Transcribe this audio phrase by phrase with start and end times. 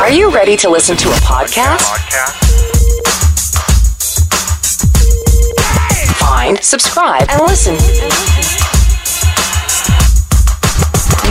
[0.00, 1.80] Are you ready to listen to a podcast?
[6.18, 8.55] Find, subscribe, and listen.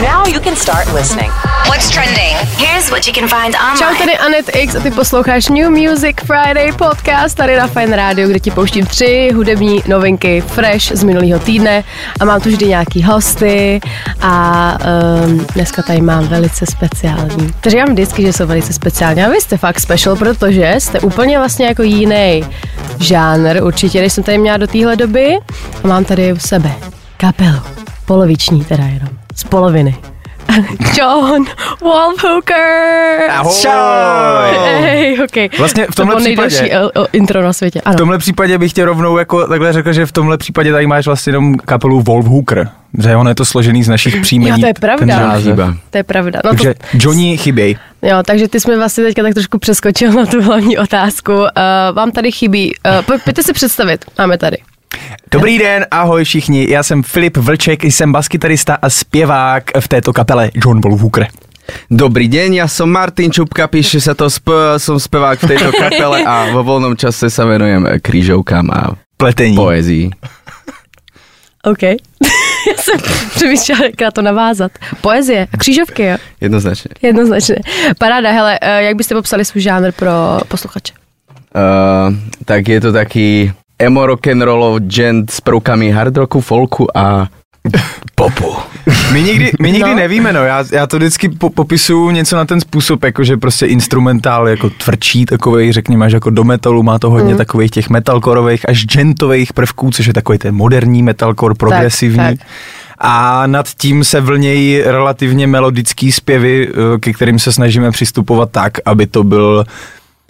[0.02, 1.30] Now you can start listening.
[1.66, 2.36] What's trending?
[2.58, 3.98] Here's what you can find Čau, online.
[3.98, 8.40] tady Anet X a ty posloucháš New Music Friday podcast tady na Fine Radio, kde
[8.40, 11.84] ti pouštím tři hudební novinky fresh z minulého týdne
[12.20, 13.80] a mám tu vždy nějaký hosty
[14.20, 14.74] a
[15.24, 17.54] um, dneska tady mám velice speciální.
[17.66, 21.66] Říkám vždycky, že jsou velice speciální a vy jste fakt special, protože jste úplně vlastně
[21.66, 22.44] jako jiný
[23.00, 25.38] žánr určitě, než jsem tady měla do téhle doby
[25.84, 26.72] a mám tady u sebe
[27.16, 27.60] kapelu,
[28.06, 29.96] poloviční teda jenom, z poloviny.
[30.98, 31.44] John
[31.80, 33.30] Wolfhooker!
[33.30, 34.56] Ahoj!
[34.82, 35.48] Hej, okay.
[35.58, 37.80] Vlastně v to tomhle nejdelší případě- el- el- intro na světě.
[37.84, 37.94] Ano.
[37.94, 41.06] V tomhle případě bych tě rovnou jako takhle řekl, že v tomhle případě tady máš
[41.06, 42.68] vlastně jenom kapelu Wolf Hooker.
[42.98, 44.50] Že ono je to složený z našich příjmení.
[44.50, 45.40] Jo, to je pravda.
[45.90, 46.40] To je pravda.
[46.44, 47.76] No Takže to, Johnny chyběj.
[48.02, 51.32] jo, takže ty jsme vlastně teďka tak trošku přeskočil na tu hlavní otázku.
[51.32, 51.46] Uh,
[51.92, 54.56] vám tady chybí, uh, poj- pojďte si představit, máme tady.
[55.30, 60.50] Dobrý den, ahoj všichni, já jsem Filip Vlček, jsem baskytarista a zpěvák v této kapele
[60.54, 61.26] John Wolf Hooker.
[61.90, 66.22] Dobrý deň, ja som Martin Čupka, píše sa to, sp- som spevák v tejto kapele
[66.22, 69.58] a vo voľnom čase sa venujem eh, krížovkám a Pletení.
[69.58, 70.10] poézii.
[71.66, 71.82] OK.
[72.66, 72.98] Já jsem
[73.34, 74.72] přemýšlela, jak na to navázat.
[75.00, 76.16] Poezie a křížovky, jo?
[76.40, 76.90] Jednoznačne.
[77.02, 77.56] Jednoznačně.
[77.98, 80.92] Paráda, hele, uh, jak byste popsali svůj žánr pro posluchače?
[81.54, 87.28] Uh, tak je to taký emo rock'n'rollov gent s prvkami hard rocku, folku a
[88.14, 88.56] popu.
[89.12, 89.96] My nikdy, my nikdy No.
[89.96, 94.48] nevíme, no, já, já to vždycky po, popisuju něco na ten způsob, jakože prostě instrumentál
[94.48, 97.38] jako tvrdší takovej, řekněme, až jako do metalu má to hodně mm.
[97.38, 102.16] takových těch metalkorových až gentových prvků, což je takový ten moderní metalcore, progresivní.
[102.16, 102.36] tak.
[102.98, 108.72] A nad tím se vlnějí relativně melodický zpěvy, eh, ke kterým se snažíme přistupovat tak,
[108.84, 109.64] aby to byl,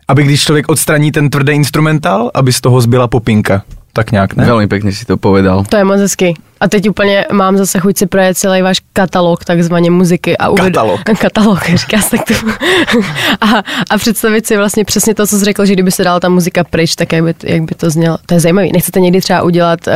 [0.08, 3.62] aby když člověk odstraní ten tvrdý instrumentál, aby z toho zbyla popinka.
[3.96, 4.44] Tak nějak, ne?
[4.44, 5.64] Veľmi pekne si to povedal.
[5.64, 6.36] To je moc hezky.
[6.60, 10.36] A teď úplně mám zase chuť si projet celý váš katalog takzvaně muziky.
[10.36, 10.64] A uved...
[10.64, 11.00] Katalog.
[11.20, 12.34] katalog, říká se tak to.
[13.41, 16.28] a, a představit si vlastně přesně to, co jsi řekl, že kdyby se dala ta
[16.28, 18.19] muzika pryč, tak jak by, jak by to znělo.
[18.26, 18.72] To je zajímavý.
[18.72, 19.86] Nechcete někdy třeba udělat...
[19.86, 19.92] Uh,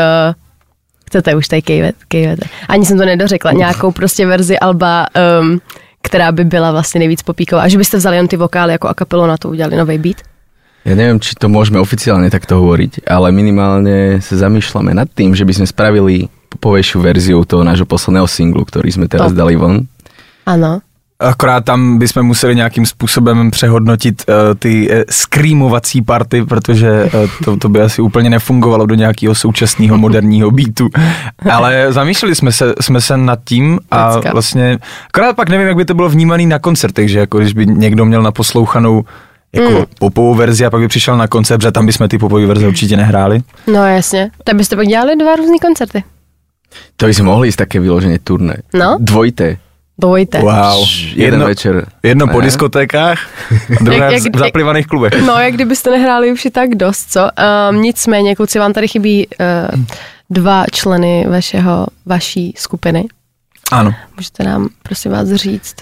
[1.06, 2.46] chcete už tady kejvet, kejvete.
[2.68, 3.52] Ani jsem to nedořekla.
[3.52, 5.06] Nějakou prostě verzi Alba,
[5.40, 5.60] um,
[6.10, 7.62] která by byla vlastně nejvíc popíková.
[7.62, 10.26] A že byste vzali jen ty vokály jako a kapelu na to udělali nový beat.
[10.81, 15.44] Ja neviem, či to môžeme oficiálne takto hovoriť, ale minimálne sa zamýšľame nad tým, že
[15.44, 19.37] by sme spravili popovejšiu verziu toho nášho posledného singlu, ktorý sme teraz To.
[19.37, 19.84] dali von.
[20.48, 20.81] Ano.
[21.20, 27.56] Akorát tam bychom museli nějakým způsobem přehodnotit uh, ty uh, screamovací party, protože uh, to,
[27.56, 30.88] to by asi úplně nefungovalo do nějakého současného moderního beatu.
[31.50, 34.78] Ale zamýšleli jsme se, jsme se nad tím a vlastně,
[35.14, 38.04] akorát pak nevím, jak by to bylo vnímaný na koncertech, že jako když by někdo
[38.04, 39.04] měl na poslouchanou
[39.53, 39.84] jako mm.
[39.98, 42.97] popovou verzi a pak by přišel na koncert, protože tam bychom ty popové verze určitě
[42.97, 43.42] nehráli.
[43.66, 44.30] No jasně.
[44.44, 46.04] Tak byste pak dělali dva různý koncerty.
[46.97, 48.62] To by sme mohli ísť také vyložené turné.
[48.70, 48.94] No.
[49.03, 49.59] Dvojité.
[50.00, 50.38] Dvojte.
[50.40, 50.84] Wow.
[51.14, 51.86] Jeden večer.
[52.02, 53.18] Jedno po diskotékách
[53.80, 55.12] a druhé Jak- jak- v zaplivaných klubech.
[55.26, 57.28] No, jak kdybyste nehráli už i tak dost, co?
[57.70, 59.84] Um, nicméně, kluci, vám tady chybí uh,
[60.30, 63.04] dva členy vašeho, vaší skupiny.
[63.72, 63.94] Ano.
[64.16, 65.76] Můžete nám, prosím vás, říct?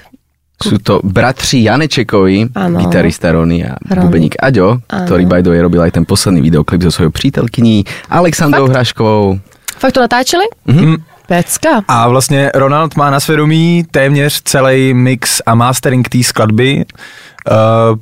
[0.58, 4.02] Sú to bratři Janečekovi, gitarista Rony a Rony.
[4.10, 5.06] bubeník Aďo, Áno.
[5.06, 8.74] ktorý by the way robil aj ten posledný videoklip so svojou přítelkyní Alexandrou Fakt?
[8.74, 9.38] Hraškovou.
[9.78, 10.44] Fakt to natáčeli?
[10.66, 10.98] Mm.
[11.28, 11.83] Pecka.
[11.89, 16.84] A vlastně Ronald má na svědomí téměř celý mix a mastering té skladby.
[17.50, 17.99] Uh,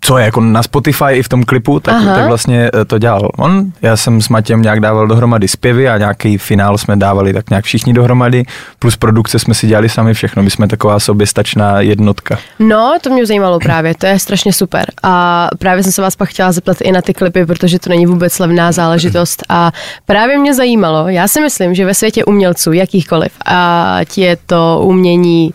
[0.00, 2.14] co je jako na Spotify i v tom klipu, tak, Aha.
[2.14, 3.72] tak vlastně eh, to dělal on.
[3.82, 7.64] Já jsem s Matějem nějak dával dohromady zpěvy a nějaký finál jsme dávali tak nějak
[7.64, 8.44] všichni dohromady,
[8.78, 12.38] plus produkce jsme si dělali sami všechno, my jsme taková soběstačná jednotka.
[12.58, 14.84] No, to mě zajímalo právě, to je strašně super.
[15.02, 18.06] A právě jsem se vás pak chtěla zeptat i na ty klipy, protože to není
[18.06, 19.44] vůbec levná záležitost.
[19.48, 19.72] A
[20.06, 25.52] právě mě zajímalo, já si myslím, že ve světě umělců, jakýchkoliv, ať je to umění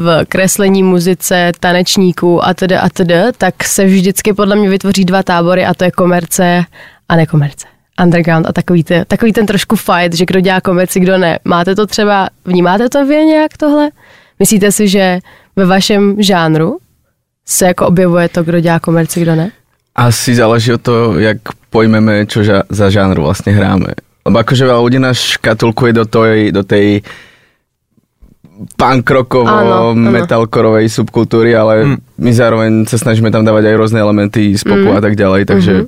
[0.00, 5.22] v kreslení, muzice, tanečníků a tedy a tedy, tak se vždycky podle mě vytvoří dva
[5.22, 6.64] tábory a to je komerce
[7.08, 7.66] a nekomerce.
[8.02, 11.38] Underground a takový, ty, takový ten trošku fight, že kdo dělá komerci, kdo ne.
[11.44, 13.90] Máte to třeba, vnímáte to vy nějak tohle?
[14.38, 15.18] Myslíte si, že
[15.56, 16.78] ve vašem žánru
[17.46, 19.50] se jako objevuje to, kdo dělá komerci, kdo ne?
[19.94, 21.36] Asi záleží od toho, jak
[21.70, 23.94] pojmeme, čo za žánr vlastne hráme.
[24.26, 27.02] Lebo akože veľa ľudí nás škatulkuje do tej, do tej
[28.70, 30.10] punk rockovo, Áno, áno.
[30.10, 31.96] metalcorovej subkultúry, ale Mm.
[32.18, 34.96] my zároveň sa snažíme tam dávať aj rôzne elementy z popu Mm.
[34.96, 35.86] a tak ďalej, takže Mhm.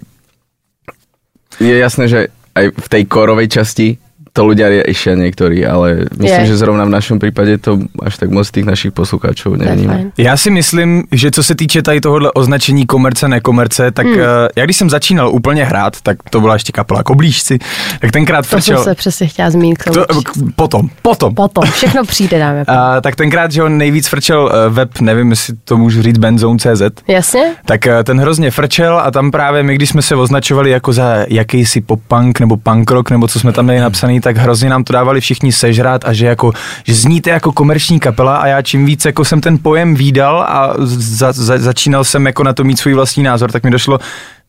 [1.60, 2.20] je jasné, že
[2.52, 3.96] aj v tej korovej časti
[4.32, 6.56] to ľudia riešia niektorí, ale myslím, Je.
[6.56, 10.12] že zrovna v našom prípade to až tak moc tých našich poslucháčov To fajn.
[10.18, 14.16] Já si myslím, že co se týče tady tohohle označení komerce, nekomerce, tak Hmm.
[14.16, 14.22] mm.
[14.56, 17.58] já když jsem začínal úplně hrát, tak to byla ještě kapela Koblížci,
[18.00, 18.84] tak tenkrát To jsem frčel...
[18.84, 19.78] se přesně chtěla zmínit.
[19.92, 21.34] To, k- potom, potom.
[21.34, 22.64] Potom, všechno přijde, dáme.
[22.68, 26.82] A, tak tenkrát, že on nejvíc frčel eh, web, nevím, jestli to můžu říct, Benzone.cz,
[27.08, 27.44] Jasně?
[27.66, 31.16] tak eh, ten hrozně frčel a tam právě my, když jsme se označovali jako za
[31.28, 34.92] jakýsi pop-punk nebo punk rock, nebo co jsme tam měli napsaný, tak hrozně nám to
[34.92, 36.52] dávali všichni sežrat a že jako,
[36.84, 40.74] že zníte jako komerční kapela a já čím víc jako jsem ten pojem výdal a
[40.78, 43.98] za, za, začínal jsem jako na to mít svůj vlastní názor, tak mi došlo,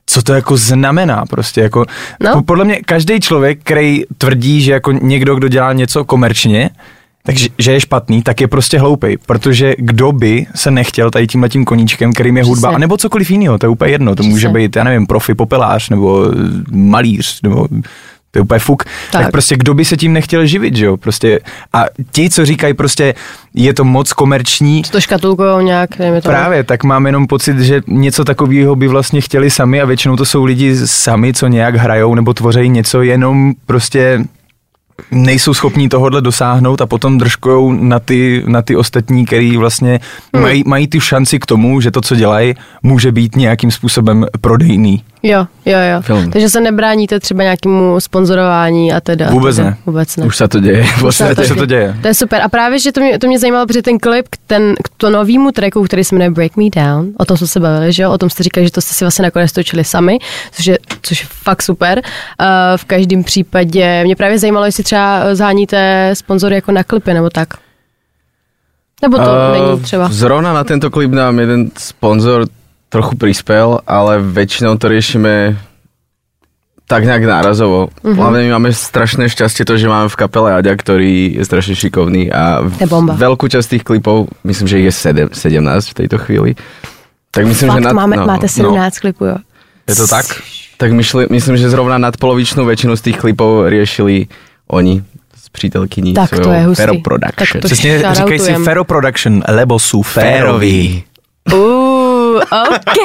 [0.06, 1.86] co to jako znamená prostě jako,
[2.24, 2.44] No.
[2.44, 6.70] podle mě každý člověk, který tvrdí, že jako někdo, kdo dělá něco komerčně,
[7.26, 11.50] takže že je špatný, tak je prostě hloupej, protože kdo by se nechtěl tady tímhle
[11.50, 14.76] tím koníčkem, kterým je hudba, nebo cokoliv jiného, to je úplně jedno, to může být,
[14.76, 16.26] já nevím, profi popelář, nebo
[16.72, 17.68] malíř, nebo
[18.34, 19.22] to je úplně fuk, tak.
[19.22, 19.32] Tak.
[19.32, 21.40] prostě kdo by se tím nechtěl živit, že jo, prostě
[21.74, 23.14] a ti, co říkají prostě,
[23.54, 26.30] je to moc komerční, To škatulkujou nějak, nevím, to.
[26.30, 30.26] Právě, tak mám jenom pocit, že něco takového by vlastně chtěli sami a většinou to
[30.26, 34.24] jsou lidi sami, co nějak hrajou nebo tvoří něco, jenom prostě
[35.12, 40.00] nejsou schopní tohohle dosáhnout a potom držkujou na ty, na ty ostatní, který vlastně
[40.34, 40.44] hmm.
[40.44, 42.54] mají, mají tu šanci k tomu, že to, co dělají,
[42.84, 45.04] může být nějakým způsobem prodejný.
[45.26, 46.02] Jo, jo, jo.
[46.02, 46.32] Film.
[46.32, 49.30] Takže se nebráníte třeba nějakému sponzorování a teda.
[49.30, 49.70] Vůbec teda.
[49.70, 49.78] ne.
[49.86, 50.26] Vůbec ne.
[50.26, 50.84] Už sa to deje.
[50.84, 51.48] v Už se podstate.
[51.48, 51.96] se to děje.
[52.02, 52.42] To je super.
[52.42, 55.10] A právě, že to mě, to mě zajímalo, protože ten klip k, ten, k to
[55.10, 58.12] novýmu tracku, který se jmenuje Break Me Down, o tom jsme se bavili, že jo?
[58.12, 60.20] O tom jste říkali, že to jste si vlastně nakonec točili sami,
[60.52, 62.02] což je, což je fakt super.
[62.04, 62.46] Uh,
[62.78, 67.50] v každém případě mě právě zajímalo, jestli třeba zháníte sponzory jako na klipy nebo tak.
[69.02, 70.08] Nebo to Eh, není třeba.
[70.12, 72.46] Zrovna na tento klip nám jeden sponzor
[72.94, 75.58] trochu prispel, ale väčšinou to riešime
[76.86, 77.90] tak nejak nárazovo.
[77.90, 77.96] Mhm.
[78.06, 78.18] Mm-hmm.
[78.22, 82.30] Hlavne my máme strašné šťastie to, že máme v kapele Aďa, ktorý je strašne šikovný
[82.30, 82.62] a
[83.18, 86.52] veľkú časť tých klipov, myslím, že ich je 7, 17 v tejto chvíli.
[87.34, 89.38] Tak myslím, Fakt, že nad, máme, no, máte 17 klipů, jo.
[89.90, 90.26] Je to tak?
[90.78, 94.28] Tak myšli, myslím, že zrovna nadpolovičnú väčšinu z tých klipov riešili
[94.70, 95.02] oni
[95.34, 96.82] s přítelkyní Tak to je hustý.
[96.82, 97.36] Fero Production.
[97.40, 98.54] Tak to Přesně říkají si.
[98.54, 101.04] Fero Production, lebo jsou féroví.
[101.54, 101.93] Uh,
[102.40, 102.98] OK.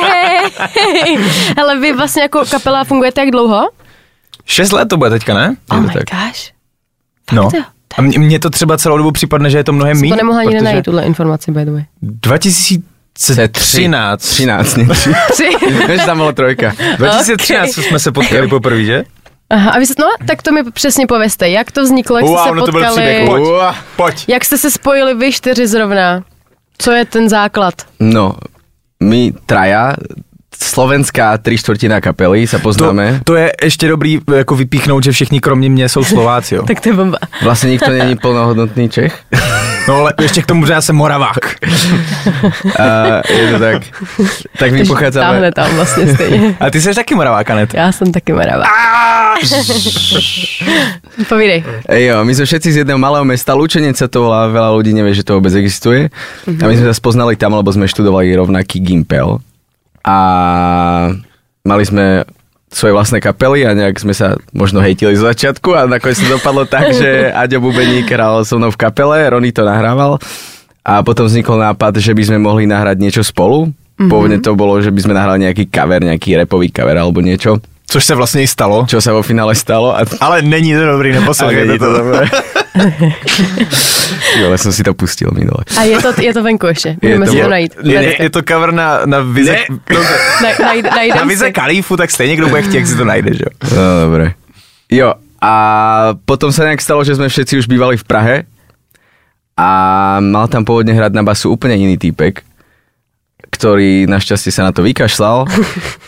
[1.56, 3.68] Ale vy vlastně jako kapela fungujete jak dlouho?
[4.44, 5.56] Šest let to bude teďka, ne?
[5.70, 6.02] Oh my tak.
[6.10, 6.50] gosh.
[7.32, 7.48] No.
[7.54, 7.62] Jo?
[7.98, 10.12] A mně- mně to třeba celou dobu připadne, že je to mnohem méně.
[10.12, 11.84] to nemohla nikde najít, tuhle informaci, by the way.
[12.02, 14.22] 2013.
[14.22, 14.86] 13, ne?
[15.32, 15.50] Tři.
[15.88, 16.72] Než tam byla trojka.
[16.96, 17.84] 2013 okay.
[17.84, 19.04] jsme se potkali poprvé, že?
[19.50, 22.36] Aha, a vy jste, no, tak to mi přesně povězte, jak to vzniklo, jak jste
[22.36, 23.44] Wow, se no to byl potkali, příběh, pojď.
[23.96, 24.24] Pojď.
[24.28, 26.22] jak jste se spojili vy čtyři zrovna,
[26.78, 27.74] co je ten základ?
[28.00, 28.34] No,
[29.00, 29.96] my traja,
[30.58, 33.20] slovenská tri štvrtina kapely To, poznáme.
[33.24, 36.62] to je ještě dobrý jako vypíchnout, že všichni kromě mě jsou Slováci, jo.
[36.66, 37.18] Tak to je bomba.
[37.42, 39.14] Vlastne nikto není plnohodnotný Čech.
[39.88, 41.38] No ale ještě k tomu, že já jsem Moravák.
[42.78, 42.84] A
[43.32, 43.82] je to tak.
[44.58, 45.52] Tak my Táhne pochádzame...
[45.52, 46.56] tam vlastně stejně.
[46.60, 47.74] A ty jsi taky Moravák, Anet.
[47.74, 48.64] Já jsem taky marava.
[51.28, 51.64] Povídej.
[51.88, 55.14] Jo, my sme všetci z jedného malého mesta, Lučenec sa to volá, veľa ľudí nevie,
[55.14, 56.10] že to vôbec existuje.
[56.46, 59.40] A my sme sa spoznali tam, lebo sme študovali rovnaký Gimpel.
[60.04, 60.16] A
[61.64, 62.24] mali sme
[62.68, 66.68] svoje vlastné kapely a nejak sme sa možno hejtili z začiatku a nakoniec to dopadlo
[66.68, 70.20] tak, že Aďo Bubeník hral so mnou v kapele, Rony to nahrával
[70.84, 73.68] a potom vznikol nápad, že by sme mohli nahrať niečo spolu.
[73.68, 74.08] Mm-hmm.
[74.08, 77.58] Pôvodne to bolo, že by sme nahrali nejaký cover, nejaký repový cover alebo niečo,
[77.90, 78.84] Což se vlastně i stalo.
[78.84, 79.96] čo sa vo finále stalo.
[79.96, 81.92] A Ale není to dobrý, neposlouchejte není to.
[81.92, 82.28] dobré.
[84.40, 85.64] Jo, ale som si to pustil minule.
[85.76, 87.72] A je to, je to venku ještě, můžeme to- si to je- najít.
[87.82, 89.64] Je, je, je to cover na, na vize, Ne.
[90.42, 90.48] Na,
[90.82, 91.52] na najdem vize si.
[91.52, 93.52] Kalífu, tak stejně kdo bude chtít, jak si to najde, že jo.
[93.76, 94.32] No, dobre.
[94.90, 95.52] Jo, a
[96.24, 98.36] potom sa nejak stalo, že sme všetci už bývali v Prahe
[99.58, 99.68] a
[100.24, 102.42] mal tam pôvodne hrať na basu úplne iný týpek,
[103.38, 105.46] ktorý našťastie sa na to vykašľal.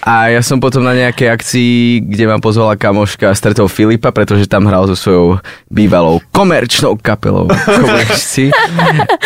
[0.07, 1.75] A ja som potom na nejakej akcii,
[2.07, 5.27] kde ma pozvala kamoška, stretol Filipa, pretože tam hral so svojou
[5.71, 8.55] bývalou komerčnou kapelou Komerčci.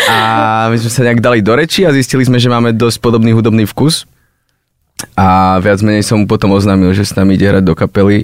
[0.09, 0.17] A
[0.69, 3.65] my sme sa nejak dali do reči a zistili sme, že máme dosť podobný hudobný
[3.69, 4.09] vkus.
[5.19, 8.23] A viac menej som mu potom oznámil, že s nami ide hrať do kapely.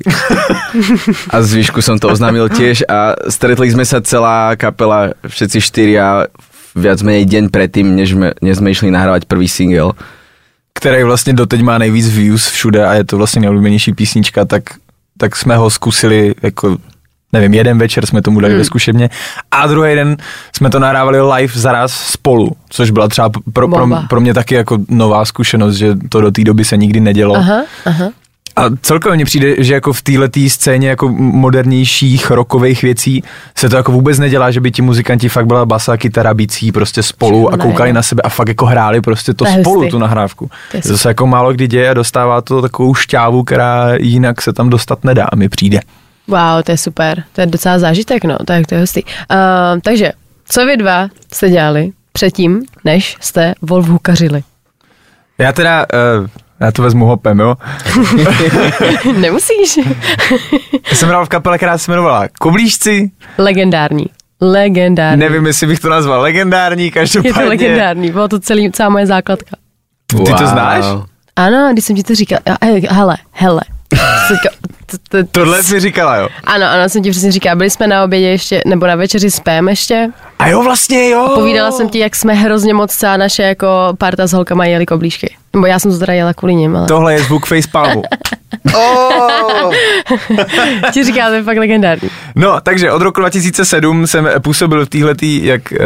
[1.30, 6.32] A zvyšku som to oznámil tiež a stretli sme sa celá kapela, všetci štyria,
[6.76, 9.94] viac menej deň predtým, než sme, než sme išli nahrávať prvý single.
[10.82, 14.64] který vlastně doteď má nejvíc views všude a je to vlastně nejoblíbenější písnička, tak,
[15.18, 16.78] tak jsme ho zkusili jako
[17.34, 18.60] nevím, jeden večer jsme tomu dali hmm.
[18.60, 19.10] ve zkušebně
[19.52, 20.18] a druhý den
[20.56, 24.78] jsme to nahrávali live zaraz spolu, což byla třeba pro, pro, pro mě taky jako
[24.90, 27.36] nová zkušenost, že to do té doby se nikdy nedělo.
[27.36, 28.10] Aha, aha.
[28.56, 33.24] A celkově mně přijde, že jako v této scéně jako modernějších rokových věcí
[33.58, 37.04] se to jako vůbec nedělá, že by ti muzikanti fakt byla basa, kytara, bicí prostě
[37.04, 40.50] spolu a koukali na sebe a fakt jako hráli prostě to To spolu, tu nahrávku.
[40.72, 44.42] To je To se jako málo kdy děje a dostává to takovou šťávu, která jinak
[44.42, 45.80] se tam dostat nedá, mi přijde.
[46.28, 47.24] Wow, to je super.
[47.34, 48.38] To je docela zážitek, no.
[48.46, 49.04] Tak to je hustý.
[49.04, 49.10] Uh,
[49.84, 50.12] takže,
[50.50, 54.44] co vy dva jste dělali předtím, než jste Volvhukařili?
[55.38, 55.86] Já teda,
[56.22, 56.28] uh,
[56.62, 57.56] já to vezmu hopem, jo.
[59.18, 59.80] Nemusíš.
[60.90, 64.06] Já jsem hrál v kapele, která se jmenovala Koblížci, Legendární.
[64.42, 65.20] Legendární.
[65.20, 67.34] nevím, jestli bych to nazval legendární, Je každopádně.
[67.34, 69.56] to legendární, bylo to celý, celá moje základka.
[70.08, 70.86] Ty to znáš?
[71.36, 73.62] Ano, když jsem ti to říkal, a, e, hele, hele.
[75.32, 76.30] Tohle jsi říkala, jo.
[76.44, 79.42] Ano, ano, jsem ti přesně říkala, byli jsme na obědě ještě, nebo na večeři s
[79.68, 80.10] ještě.
[80.42, 81.32] A jo, vlastně jo.
[81.36, 83.68] Povídala jsem ti, jak jsme hrozně moc celá naše jako
[83.98, 85.36] parta s holkama jeli koblížky.
[85.54, 88.02] Nebo já jsem to teda jela kvůli nim, ale Tohle je zvuk facepalmu.
[90.94, 92.10] ti říká, to je fakt legendární.
[92.36, 95.78] No, takže od roku 2007 jsem působil v téhletý, jak uh,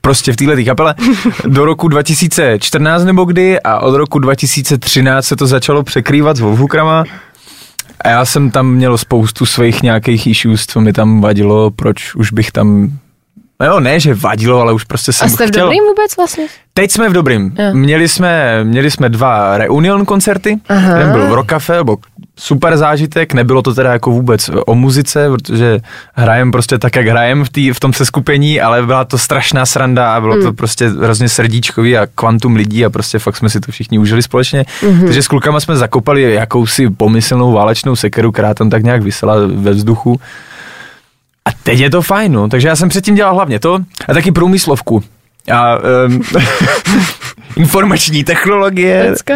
[0.00, 0.94] prostě v této kapele
[1.44, 7.04] do roku 2014 nebo kdy a od roku 2013 se to začalo překrývat s Wolfhukrama
[8.00, 12.32] a já jsem tam měl spoustu svých nějakých issues, co mi tam vadilo, proč už
[12.32, 12.90] bych tam
[13.60, 15.64] No jo, ne, že vadilo, ale už prostě jsem A jste v chtěl.
[15.66, 16.46] dobrým vůbec vlastně?
[16.74, 17.54] Teď jsme v dobrým.
[17.58, 17.64] Jo.
[17.74, 20.58] Měli jsme, měli jsme dva reunion koncerty.
[20.68, 20.96] Aha.
[20.98, 21.96] Jeden byl v Rock Cafe, byl
[22.36, 23.32] super zážitek.
[23.34, 25.78] Nebylo to teda jako vůbec o muzice, protože
[26.14, 30.14] hrajem prostě tak, jak hrajem v, tý, v tom seskupení, ale byla to strašná sranda
[30.14, 30.42] a bylo Hmm.
[30.42, 34.22] to prostě hrozně srdíčkový a kvantum lidí a prostě fakt jsme si to všichni užili
[34.22, 34.64] společně.
[34.82, 35.04] Mhm.
[35.04, 39.70] Takže s klukama jsme zakopali jakousi pomyslnou válečnou sekeru, která tam tak nějak vysela ve
[39.70, 40.20] vzduchu.
[41.48, 42.48] A teď je to fajn, no.
[42.48, 43.78] Takže já jsem předtím dělal hlavně to
[44.08, 45.02] a taky průmyslovku.
[45.52, 45.76] A
[46.06, 46.22] um,
[47.56, 49.04] informační technologie.
[49.10, 49.34] Pecka.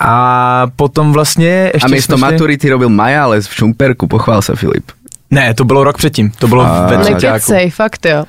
[0.00, 4.84] A potom vlastně ještě A místo jsme maturity robil Majales v Šumperku, pochvál se Filip.
[5.30, 7.52] Ne, to bylo rok předtím, to bylo A- ve třetíku.
[7.70, 8.24] Fakt jo.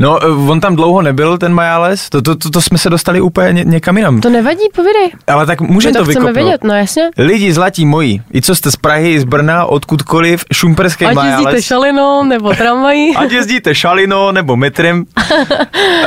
[0.00, 3.20] No, eh, on tam dlouho nebyl, ten Majales, to, to, to, to jsme se dostali
[3.20, 4.20] úplně ně, někam jinam.
[4.20, 5.12] To nevadí, povídej.
[5.26, 6.44] Ale tak může My to, to chceme vykopnout.
[6.44, 7.02] vědět, no jasně.
[7.18, 11.64] Lidi zlatí moji, i co jste z Prahy, z Brna, odkudkoliv, šumperský Ať jezdíte Majales.
[11.64, 13.16] šalinou nebo tramvají.
[13.16, 15.04] Ať jezdíte šalino nebo metrem.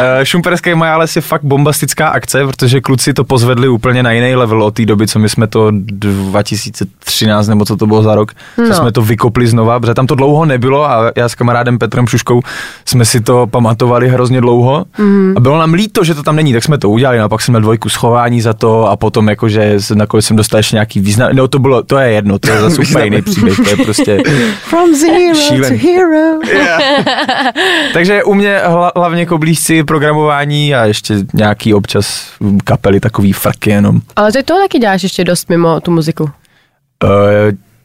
[0.01, 4.63] Eh, Šumperský Majales je fakt bombastická akce, protože kluci to pozvedli úplně na jiný level
[4.63, 8.61] od té doby, co my jsme to 2013 nebo co to bylo za rok, co
[8.61, 8.73] No.
[8.75, 12.41] jsme to vykopli znova, protože tam to dlouho nebylo a já s kamarádem Petrem Šuškou
[12.85, 13.47] jsme si to
[13.79, 15.33] pamatovali hrozně dlouho Mhm.
[15.37, 17.41] a bylo nám líto, že to tam není, tak jsme to udělali, no a pak
[17.41, 20.99] jsme měl dvojku schování za to a potom jakože se- nakonec jsem dostal ještě nějaký
[20.99, 23.77] význam, no to bylo, to je jedno, to je zase úplně jiný příběh, to je
[23.77, 24.17] prostě
[24.63, 25.79] From zero Šílený.
[25.79, 26.39] to hero.
[27.93, 32.27] Takže u mě hla, hlavně koblížci programování a ještě nějaký občas
[32.63, 34.01] kapely, takový frky jenom.
[34.15, 36.23] Ale ty toho taky děláš ještě dost mimo tu muziku.
[36.23, 37.09] Uh,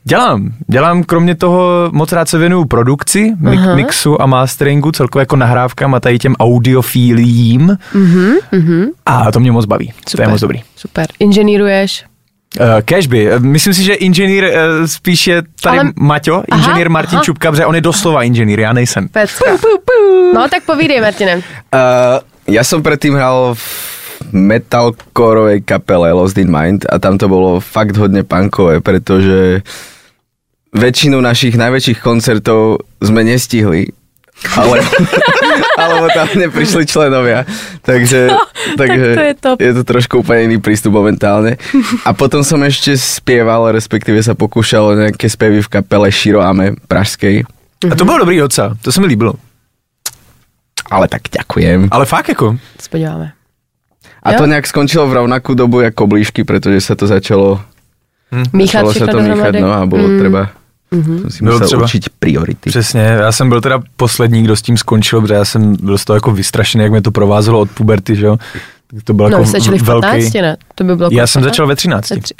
[0.04, 0.52] dělám.
[0.68, 3.74] Dělám kromě toho moc rád se věnuju produkci, mix, Aha.
[3.74, 7.78] mixu a masteringu, celkově jako nahrávkám a tady těm audiofíliím.
[7.94, 9.92] Mhm, A to mě moc baví.
[10.16, 10.62] To je moc dobrý.
[10.76, 11.06] Super.
[11.18, 12.04] Inženýruješ.
[12.60, 13.32] Uh, Cashby.
[13.34, 15.92] Uh, Myslím si, že inženýr uh, spíš je tady Ale-.
[15.96, 17.24] Maťo, Aha, inženýr Martin aha.
[17.24, 19.08] Čupka, protože on je doslova inženýr, já nejsem.
[19.08, 19.44] Pecka.
[20.34, 21.36] No tak povídej, Martine.
[21.36, 23.64] Uh, ja som predtým hral v
[24.34, 29.62] metalcoreovej kapele Lost in Mind a tam to bolo fakt hodne punkové, pretože
[30.74, 33.88] väčšinu našich najväčších koncertov sme nestihli.
[34.58, 34.82] Ale,
[35.80, 37.46] alebo tam neprišli členovia.
[37.80, 38.34] Takže,
[38.74, 39.56] takže to je top.
[39.56, 41.56] je to trošku úplne iný prístup momentálne.
[42.02, 47.46] A potom som ešte spieval, respektíve sa pokúšal o nejaké spevy v kapele Široame pražskej.
[47.84, 49.38] A to bylo dobrý docela, to se mi líbilo.
[50.90, 51.88] Ale tak ďakujem.
[51.90, 53.32] Ale fakt jako, Se podíváme.
[54.22, 54.38] A Jo.
[54.38, 57.60] to nejak skončilo v rovnakú dobu ako blížky, pretože sa to začalo,
[58.52, 60.48] Míchat začalo sa všechno to míchať, no a bolo Mm.
[61.28, 61.82] Si Bylo musel třeba.
[61.82, 62.70] určiť priority.
[62.70, 66.04] Přesně, já jsem byl teda poslední, kdo s tím skončil, protože já jsem byl z
[66.04, 68.36] toho jako vystrašený, jak mě to provázelo od puberty, že jo.
[68.94, 70.06] Tak To bylo No, jako začali v velký...
[70.06, 70.56] 15, ne?
[70.74, 71.52] To by bylo Já jsem 15?
[71.52, 72.10] začal ve 13.
[72.10, 72.34] Ve tři-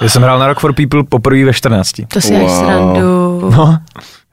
[0.00, 1.92] Já jsem hrál na Rock for People poprvé ve 14.
[2.08, 2.48] To si Wow.
[2.64, 3.00] srandu.
[3.56, 3.78] No,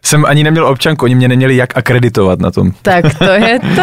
[0.05, 2.71] jsem ani neměl občanku, oni mě neměli jak akreditovat na tom.
[2.81, 3.81] Tak to je to.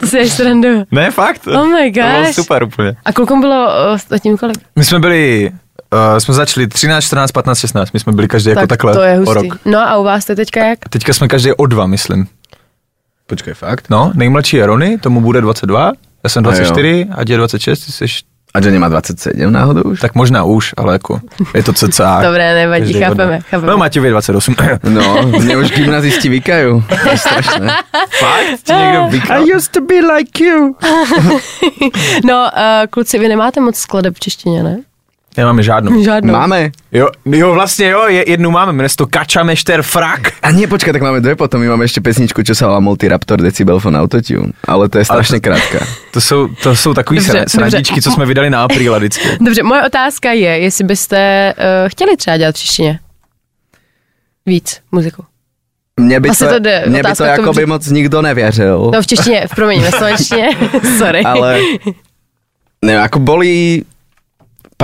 [0.00, 0.68] To si srandu.
[0.90, 1.46] Ne, fakt.
[1.46, 2.34] Oh my To bylo gosh.
[2.34, 2.94] super úplně.
[3.04, 4.56] A klukům bylo uh, zatím kolik?
[4.76, 5.50] My jsme byli,
[5.94, 7.92] uh, jsme začali 13, 14, 15, 16.
[7.92, 9.44] My jsme byli každý jako tak takhle to je o rok.
[9.44, 9.58] hustý.
[9.70, 10.78] No a u vás to teďka jak?
[10.88, 12.26] Teďka jsme každý o dva, myslím.
[13.26, 13.90] Počkaj, fakt?
[13.90, 15.92] No, nejmladší je Rony, tomu bude 22,
[16.24, 16.54] já jsem A jo.
[16.54, 18.04] 24, a je 26, ty jsi
[18.54, 20.00] A že nemá 27 náhodou už?
[20.00, 21.20] Tak možná už, ale jako
[21.54, 22.22] je to cca.
[22.22, 23.72] Dobré, nevadí, každý chápeme, chápeme.
[23.72, 24.54] No Matějovi je 28.
[24.84, 26.82] No, mne už gymnazisti vykajú.
[26.86, 27.66] To je strašné.
[28.22, 28.62] Fakt?
[28.62, 29.42] Ti někdo vykal?
[29.56, 30.76] used to be like you.
[32.24, 34.76] No, uh, kluci, vy nemáte moc skladeb v češtině, ne?
[35.36, 36.04] Nemáme žádnou.
[36.04, 36.32] Žádnou.
[36.32, 36.70] Máme.
[36.92, 40.32] Jo, jo, vlastně jo, je, jednu máme, jmenuje se to Kača Mešter Frak.
[40.42, 41.58] A nie, počkaj, tak máme dve potom.
[41.58, 44.54] My máme ešte pesničku, čo sa volá Multiraptor Decibelphone Autotune.
[44.68, 45.82] Ale to je strašne krátka.
[46.14, 49.28] To jsou, to jsou takový Dobře, dobře, srandičky, co jsme vydali na apríla vždycky.
[49.40, 51.18] Dobře, moje otázka je, jestli byste
[51.58, 53.00] uh, chtěli třeba dělat v češtině
[54.46, 55.24] víc muziku.
[56.00, 58.90] Mne by Asi to, to jde, mne by to jako by moc nikdo nevěřil.
[58.94, 60.48] No v češtině, v promiň, ve slovenštině,
[60.98, 61.22] sorry.
[61.22, 61.60] ale
[62.84, 63.82] ne, ako boli,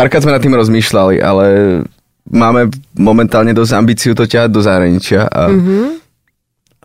[0.00, 1.44] párkrát sme nad tým rozmýšľali, ale
[2.32, 5.84] máme momentálne dosť ambíciu to ťahať do zahraničia a, mm-hmm.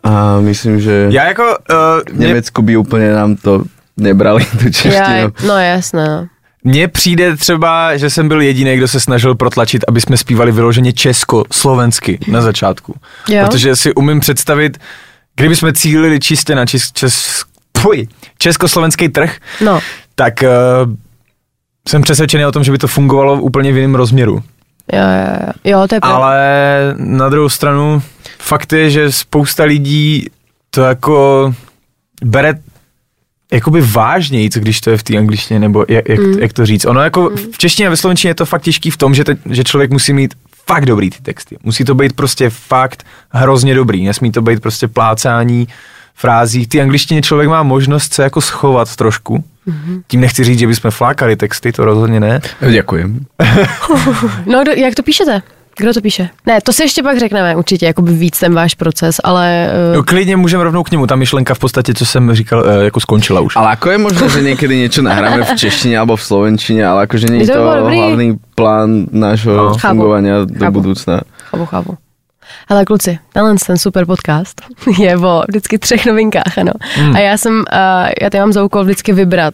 [0.04, 1.76] a myslím, že Já jako, uh,
[2.10, 3.64] v mě, Německu by úplně nám to
[3.98, 5.48] nebrali tu Já, češtinu.
[5.48, 6.28] no jasné,
[6.64, 10.94] mně přijde třeba, že jsem byl jediný, kdo se snažil protlačit, aby jsme zpívali vyloženě
[10.94, 12.96] česko-slovensky na začátku.
[13.30, 13.46] Jo.
[13.46, 14.78] Protože si umím představit,
[15.36, 17.44] kdyby jsme cílili čistě na čes, čes,
[17.82, 18.08] puj,
[18.38, 19.80] československý trh, No,
[20.16, 20.94] tak uh,
[21.89, 24.44] jsem přesvědčený o tom, že by to fungovalo úplně v jiném rozměru.
[24.94, 26.18] jo, jo, jo, jo to je pravda.
[26.18, 26.39] Ale
[26.98, 28.01] na druhou stranu
[28.39, 30.30] fakt je, že spousta lidí
[30.70, 31.54] to jako
[32.24, 32.54] bere
[33.54, 36.39] jakoby vážněji, co když to je v té angličtině, nebo jak, jak, mm.
[36.39, 36.86] jak to říct.
[36.86, 39.38] Ono jako v češtině a ve slovenštině je to fakt těžký v tom, že, te,
[39.50, 40.34] že člověk musí mít
[40.68, 41.58] fakt dobrý ty texty.
[41.63, 44.06] Musí to být prostě fakt hrozně dobrý.
[44.06, 45.68] Nesmí to být prostě plácání
[46.15, 46.63] frází.
[46.63, 49.44] V té angličtině člověk má možnost se jako schovat trošku.
[49.68, 50.02] Mm-hmm.
[50.08, 52.42] Tím nechci říct, že bychom flákali texty, to rozhodně ne.
[54.46, 55.42] No, kdo, jak to píšete?
[55.78, 56.30] Kdo to píše?
[56.48, 59.70] Ne, to si ještě pak řekneme určitě, jakoby víc ten váš proces, ale...
[59.94, 61.08] No, Uh, klidně můžeme rovnou k němu.
[61.08, 63.56] Ta myšlenka v podstatě, co jsem říkal, eh, jako skončila už.
[63.56, 67.28] Ale ako je možné, že niekedy niečo nahráme v češtine alebo v slovenčine, ale akože
[67.28, 69.76] nie je To to hlavný plán nášho No.
[69.76, 70.80] Fungovania do Chápu.
[70.80, 71.16] budúcna.
[71.52, 71.92] chápu, chápu.
[72.68, 74.62] Ale kluci, tenhle ten super podcast
[75.00, 76.72] je o vždycky třech novinkách, ano.
[76.96, 77.16] Hmm.
[77.16, 77.64] A já jsem, uh,
[78.22, 79.54] já tady mám za úkol vždycky vybrat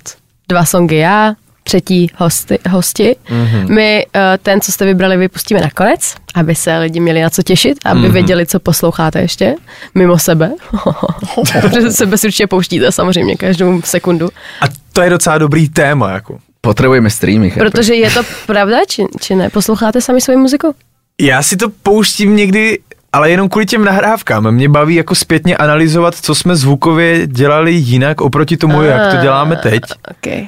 [0.49, 1.33] dva songy já,
[1.63, 3.15] třetí hosty, hosti.
[3.29, 3.69] Mm-hmm.
[3.69, 7.77] My uh, ten, co jste vybrali, vypustíme nakonec, aby se lidi měli na co těšit,
[7.85, 8.11] aby mm-hmm.
[8.11, 9.55] věděli, co posloucháte ještě,
[9.95, 10.51] mimo sebe.
[11.61, 14.29] Protože sebe si určitě pouštíte samozřejmě každou sekundu.
[14.61, 16.37] A to je docela dobrý téma, jako.
[16.61, 17.51] Potrebujeme streamy?
[17.51, 19.49] Protože je to pravda, či, či ne?
[19.49, 20.75] Posloucháte sami svoji muziku?
[21.21, 22.79] Já si to pouštím někdy,
[23.13, 24.51] ale jenom kvůli těm nahrávkám.
[24.51, 29.55] Mě baví jako zpětně analyzovat, co jsme zvukově dělali jinak oproti tomu, jak to děláme
[29.55, 29.81] teď.
[30.11, 30.47] Okay.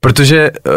[0.00, 0.72] Protože uh,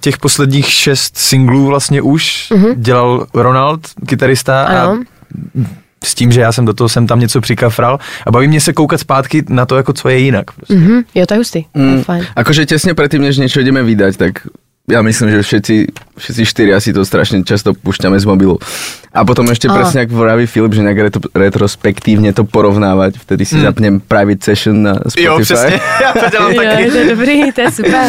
[0.00, 2.74] těch posledních šest singlů vlastně už mm-hmm.
[2.76, 5.02] dělal Ronald, kytarista, a Ano.
[6.04, 8.72] s tím, že já jsem do toho jsem tam něco přikafral a baví mě se
[8.72, 10.52] koukat zpátky na to, jako co je jinak.
[10.52, 10.74] Prostě.
[10.74, 11.02] Mhm.
[11.14, 11.64] Jo, to je hustý.
[11.74, 12.04] Mm.
[12.36, 14.32] Akože tesne predtým, než niečo ideme vydať, tak
[14.92, 15.74] ja myslím, že všetci,
[16.20, 18.60] všetci štyri asi to strašne často púšťame z mobilu.
[19.12, 19.72] A potom ešte Á.
[19.72, 24.76] presne, ak vraví Filip, že nejak retro, retrospektívne to porovnávať, vtedy si zapnem private session
[24.84, 25.24] na Spotify.
[25.24, 26.90] Jo, přesně, já to dělám Jo, taky.
[26.90, 28.06] to je dobrý, to je super.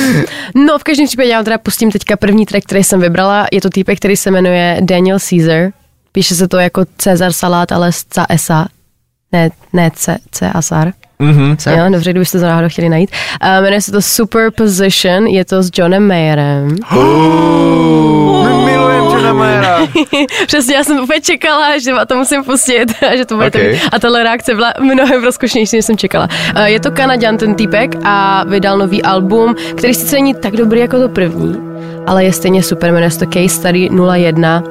[0.55, 3.47] No, v každém případě já vám teda pustím teďka první track, který jsem vybrala.
[3.51, 5.71] Je to týpek, který se jmenuje Daniel Caesar.
[6.11, 8.67] Píše se to jako Cezar salát, ale s CSA.
[9.31, 10.61] Ne, ne C, C a
[11.19, 11.77] Mm-hmm.
[11.77, 13.11] Jo, dobře, kdybyste to náhodou chtěli najít.
[13.43, 16.67] Uh, jmenuje se to Superposition, je to s Johnem Mayerem.
[18.65, 19.79] Milujem Johna Mayera.
[20.47, 23.79] Přesně, já jsem úplně čekala, že to musím pustit a že to bude Okay.
[23.91, 26.29] A tahle reakce byla mnohem rozkošnější, než jsem čekala.
[26.57, 30.79] Uh, je to Kanaďan ten týpek a vydal nový album, který sice není tak dobrý
[30.79, 31.57] jako to první,
[32.07, 34.63] ale je stejně super, jmenuje se to Case Study 01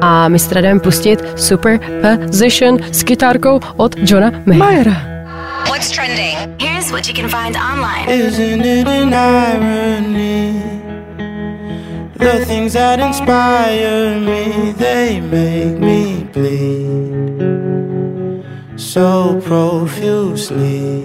[0.00, 5.19] a my si jdeme pustit Superposition s kytárkou od Johna Mayera.
[5.68, 6.58] What's trending?
[6.58, 8.08] Here's what you can find online.
[8.08, 10.60] Isn't it an irony?
[12.14, 17.20] The things that inspire me, they make me bleed
[18.78, 21.02] so profusely.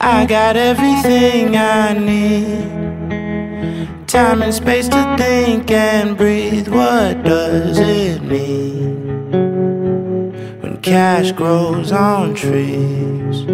[0.00, 2.78] I got everything I need.
[4.06, 6.68] Time and space to think and breathe.
[6.68, 9.47] What does it mean?
[10.82, 13.44] Cash grows on trees.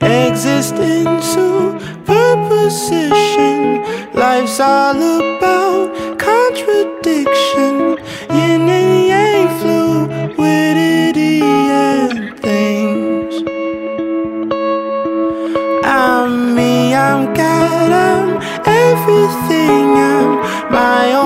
[0.00, 3.82] Existing superposition,
[4.14, 7.98] life's all about contradiction,
[8.30, 13.42] yin and yang, fluidity and things.
[15.84, 19.98] I'm me, I'm God, I'm everything.
[19.98, 21.23] I'm my own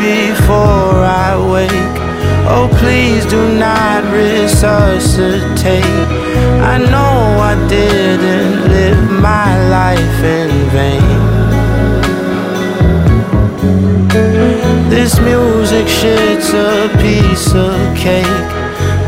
[0.00, 1.96] before I wake,
[2.48, 6.08] oh please do not resuscitate.
[6.72, 7.12] I know
[7.50, 11.40] I didn't live my life in vain.
[14.88, 18.50] This music shit's a piece of cake.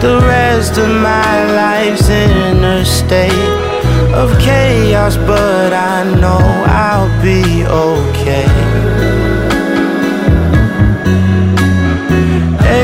[0.03, 3.53] The rest of my life's in a state
[4.13, 8.62] of chaos, but I know I'll be okay.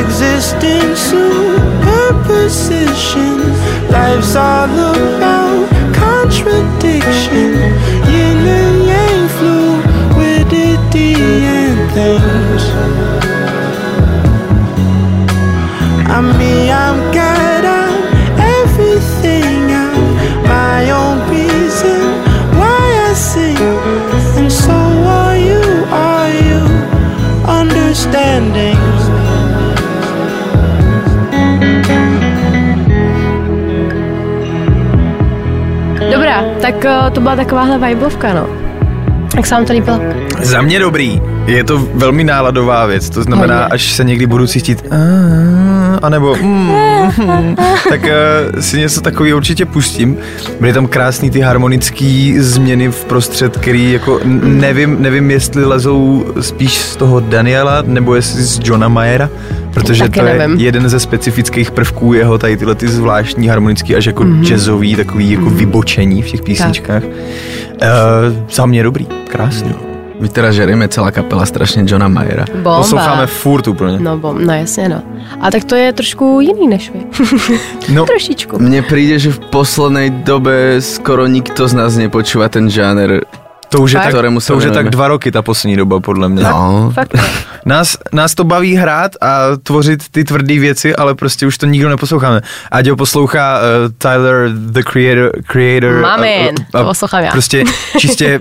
[0.09, 3.37] Existence, superposition.
[3.91, 7.53] Life's all about contradiction.
[8.11, 13.18] Yin and yang, fluidity and things.
[36.73, 38.47] Tak eh, to byla takováhle vibovka, no.
[39.37, 40.01] Jak se vám to líbilo?
[40.43, 41.21] Za mě dobrý.
[41.47, 43.69] Je to velmi náladová věc, to znamená, Hodně.
[43.75, 44.85] až se někdy budu cítit
[46.03, 46.73] anebo mm,
[47.89, 50.17] tak uh, si něco takového určitě pustím.
[50.61, 56.27] Byly tam krásný ty harmonické změny v prostřed, který jako n- nevím, nevím, jestli lezou
[56.41, 59.31] spíš z toho Daniela, nebo jestli z Johna Mayera,
[59.81, 60.61] protože Taky to je nevím.
[60.61, 64.45] jeden ze specifických prvků jeho, tady tyhle ty zvláštní harmonický až jako mm-hmm.
[64.45, 67.03] jazzový, takový jako vybočení v těch písničkách.
[67.05, 69.75] Uh, za mě dobrý, krásný.
[70.21, 72.45] My teraz žerieme celá kapela strašně Johna Mayera.
[72.53, 72.77] Bomba.
[72.77, 74.01] Posloucháme furt úplně.
[74.01, 75.03] No, bom, no jasně, no.
[75.41, 77.01] A tak to je trošku jiný než vy.
[77.95, 78.59] No, Trošičku.
[78.59, 83.25] Mne príde, že v poslednej dobe skoro nikto z nás nepočúva ten žáner.
[83.69, 84.15] To už je, tak,
[84.47, 86.43] to už je tak dva roky ta poslední doba, podle mě.
[86.43, 87.15] No, Fakt.
[87.65, 91.89] Nás, nás to baví hrát a tvořit ty tvrdé věci, ale prostě už to nikdo
[91.89, 92.41] neposloucháme.
[92.71, 97.31] Ať ho poslouchá uh, Tyler, the creator, creator Mamen, to poslouchám já.
[97.31, 97.65] Prostě
[97.99, 98.39] čistě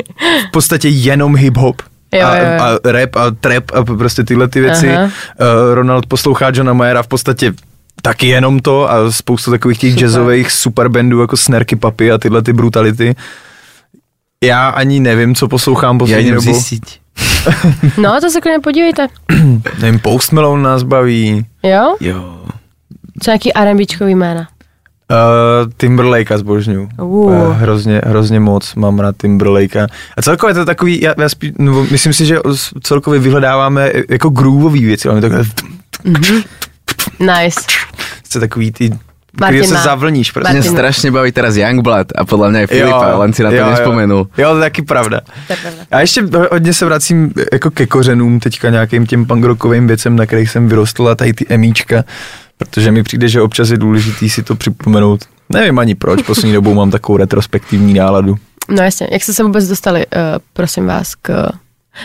[0.48, 1.76] v podstatě jenom hip-hop.
[2.14, 2.64] Jo, a, jo, jo.
[2.64, 4.96] a rap a trap a prostě tyhle ty věci.
[4.96, 5.04] Aha.
[5.04, 5.10] Uh,
[5.74, 7.54] Ronald poslouchá Johna Mayera v podstatě
[8.02, 10.04] taky jenom to a spoustu takových těch Super.
[10.04, 13.16] jazzových superbandů jako Snerky Papy a tyhle ty brutality.
[14.44, 16.54] Já ani nevím, co poslouchám poslední idem dobou.
[16.54, 17.00] zistiť.
[17.98, 19.08] No, to se klidně podívejte.
[19.82, 21.46] Nevím, Post Malone nás baví.
[21.64, 21.96] Jo?
[22.00, 22.42] Jo.
[23.24, 24.48] Co nějaký R&Bčkový jména?
[25.12, 26.90] Uh, Timberlakea zbožňuju.
[27.00, 27.08] Uh.
[27.08, 27.54] Uh.
[27.54, 29.88] Hrozně, hrozně moc mám rád Timberlakea.
[30.18, 32.40] A celkově to je takový, já, já spíš, no, myslím si, že
[32.82, 35.44] celkově vyhledáváme jako grooveový věci, ale takové
[37.20, 37.60] Nice.
[38.18, 38.90] prostě takový ty,
[39.40, 39.84] Martin když se má.
[39.84, 40.32] zavlníš.
[40.32, 40.54] Prostě.
[40.54, 40.72] Martin.
[40.72, 44.18] strašne baví teraz Youngblood a podľa mňa aj Filipa, len si na to jo, nespomenul.
[44.18, 44.44] Jo.
[44.44, 45.22] jo, to je taky pravda.
[45.92, 50.50] A ještě hodně se vracím jako ke kořenům teďka nějakým těm punkrockovým věcem, na kterých
[50.50, 52.04] jsem vyrostl a tady ty emíčka,
[52.58, 55.22] protože mi přijde, že občas je důležitý si to připomenout.
[55.50, 58.36] Nevím ani proč, poslední dobou mám takovou retrospektivní náladu.
[58.70, 60.22] No jasně, jak jste se vůbec dostali, uh,
[60.54, 61.50] prosím vás, k...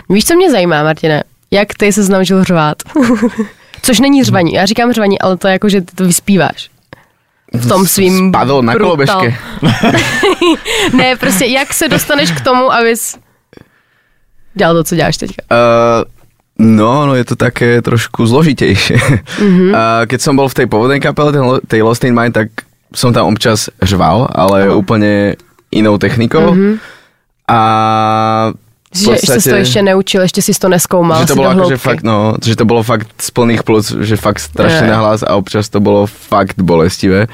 [0.08, 1.22] Víš, co mě zajímá, Martine?
[1.50, 2.76] Jak ty se naučil řvát?
[3.82, 6.71] Což není řvaní, já říkám řvaní, ale to je jako, že ty to vyspíváš.
[7.52, 8.32] V tom svým...
[8.32, 9.28] Spadol na brutal- kolobežke.
[10.96, 13.18] ne, prostě jak se dostaneš k tomu, abys
[14.54, 15.42] dělal to, co děláš teďka.
[15.50, 16.04] Uh,
[16.58, 18.98] no, no je to také trošku zložitejšie.
[19.40, 19.70] Mm-hmm.
[19.72, 21.32] Uh, keď som bol v tej pôvodnej kapele,
[21.64, 22.48] tej Lost in Mind, tak
[22.92, 24.76] som tam občas žval, ale uh-huh.
[24.76, 25.40] úplne
[25.72, 26.52] inou technikou.
[26.52, 26.72] Mm-hmm.
[27.48, 27.60] A
[28.92, 29.40] Že podstate...
[29.40, 31.20] jsi to ještě neučil, ještě si to neskoumal.
[31.20, 31.76] že to do akože hloubky.
[31.76, 34.92] fakt, no, že to bolo fakt z plných plus, že fakt strašne Je.
[34.92, 37.26] nahlas a občas to bolo fakt bolestivé.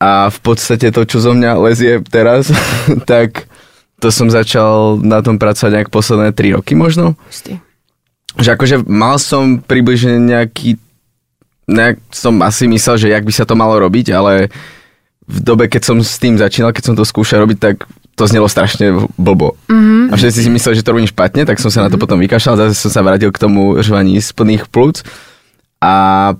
[0.00, 2.52] A v podstate to, čo zo mňa lezie teraz,
[3.10, 3.48] tak
[4.02, 7.14] to som začal na tom pracovať nejak posledné 3 roky možno.
[8.36, 10.74] Že akože mal som približne nejaký,
[11.70, 14.50] nejak som asi myslel, že jak by sa to malo robiť, ale
[15.22, 18.48] v dobe, keď som s tým začínal, keď som to skúšal robiť, tak to znelo
[18.48, 19.56] strašne blbo.
[19.72, 20.12] Mm-hmm.
[20.12, 22.68] A všetci si mysleli, že to robím špatne, tak som sa na to potom vykašľal,
[22.68, 25.00] zase som sa vrátil k tomu žvaní z plných plúc.
[25.82, 25.94] A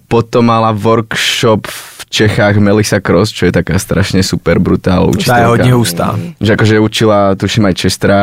[0.08, 5.38] potom mala workshop v Čechách Melissa Cross, čo je taká strašne super brutál Ta učiteľka.
[5.40, 6.08] je hodně hustá.
[6.40, 8.20] Že akože učila, tuším aj Chestera,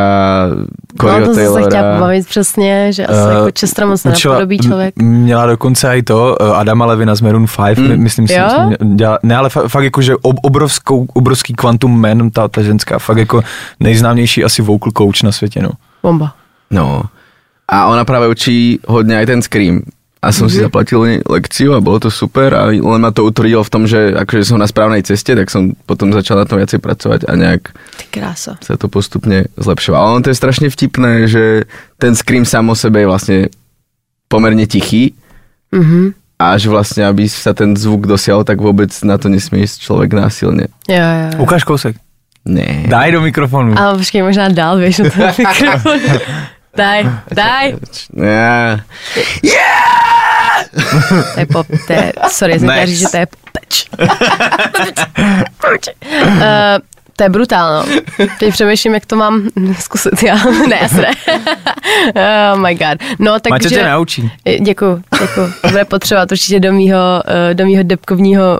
[0.47, 0.65] No
[1.01, 1.93] Coreyho to jsem se chtěla Taylora.
[1.97, 4.93] pobavit přesně, že asi Eh, jako Čestra moc učila- nenapodobí člověk.
[4.99, 7.97] m- Měla dokonce i to, eh, Adama Levina z Maroon 5, mm.
[8.03, 8.33] myslím si,
[8.95, 12.99] dělala, ne, ale fa- fakt jako, že ob, obrovskou, obrovský quantum man, ta, ta ženská,
[12.99, 13.41] fakt jako
[13.79, 15.69] nejznámější asi vocal coach na světě, no.
[16.03, 16.33] Bomba.
[16.71, 17.03] No.
[17.67, 19.81] A ona práve učí hodne aj ten Scream.
[20.19, 20.51] A som Mhm.
[20.51, 23.83] si zaplatil nej- lekciu a bolo to super a len ma to utvrdilo v tom,
[23.83, 27.31] že akože som na správnej ceste, tak som potom začal na tom viacej pracovať a
[27.33, 28.53] nejak Ty krása.
[28.59, 29.95] sa to postupne zlepšovalo.
[30.01, 31.63] Ale on to je strašne vtipné, že
[31.95, 33.37] ten Scream sám o sebe je vlastne
[34.27, 35.15] pomerne tichý
[35.71, 36.11] Mhm.
[36.35, 40.11] a že vlastne, aby sa ten zvuk dosiahol, tak vôbec na to nesmie ísť človek
[40.11, 40.67] násilne.
[40.83, 41.47] Jo, jo, jo.
[41.47, 41.95] Ukáž kousek.
[42.43, 42.83] Ne.
[42.85, 43.71] Daj do mikrofonu.
[43.71, 45.95] Ale počkej, možná dál, víš, na ten mikrofon.
[46.69, 47.75] Daj, daj.
[48.13, 48.79] Ne.
[51.33, 53.89] To je pop, to je, sorry, jsem říct, že to je popeč.
[56.25, 56.39] uh,
[57.19, 57.85] to je brutálno.
[58.39, 60.35] Teď přemýšlím, jak to mám zkusit já.
[60.67, 61.11] ne, ne.
[62.53, 62.97] oh my god.
[63.19, 63.69] No, Maťa takže...
[63.69, 64.31] tě naučí.
[64.61, 65.53] Děkuju, děkuju.
[65.61, 68.59] To bude potřebovat určitě do mýho, eh, do mýho depkovního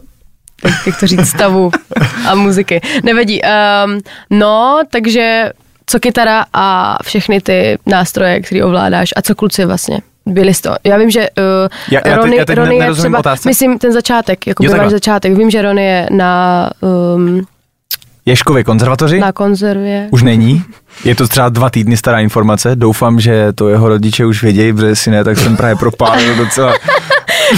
[0.65, 1.71] jak, jak to říct, stavu
[2.27, 2.81] a muziky.
[3.03, 3.41] Nevadí.
[3.41, 5.49] Um, no, takže
[5.85, 9.99] co kytara a všechny ty nástroje, které ovládáš a co kluci vlastně?
[10.29, 10.75] Byli z toho.
[10.83, 11.43] Já vím, že uh,
[11.91, 13.49] Já- já teď- Rony, já teď Rony je třeba, otázce.
[13.49, 15.33] myslím ten začátek, jako Jo, váš začátek.
[15.37, 16.69] Vím, že Rony je na,
[17.15, 17.45] um,
[18.25, 19.19] Ješkově konzervatoři?
[19.19, 20.07] na konzervě.
[20.11, 20.63] Už není.
[21.05, 22.75] Je to třeba dva týdny stará informace.
[22.75, 26.73] Doufám, že to jeho rodiče už vědějí, protože si ne, tak jsem právě propálil docela.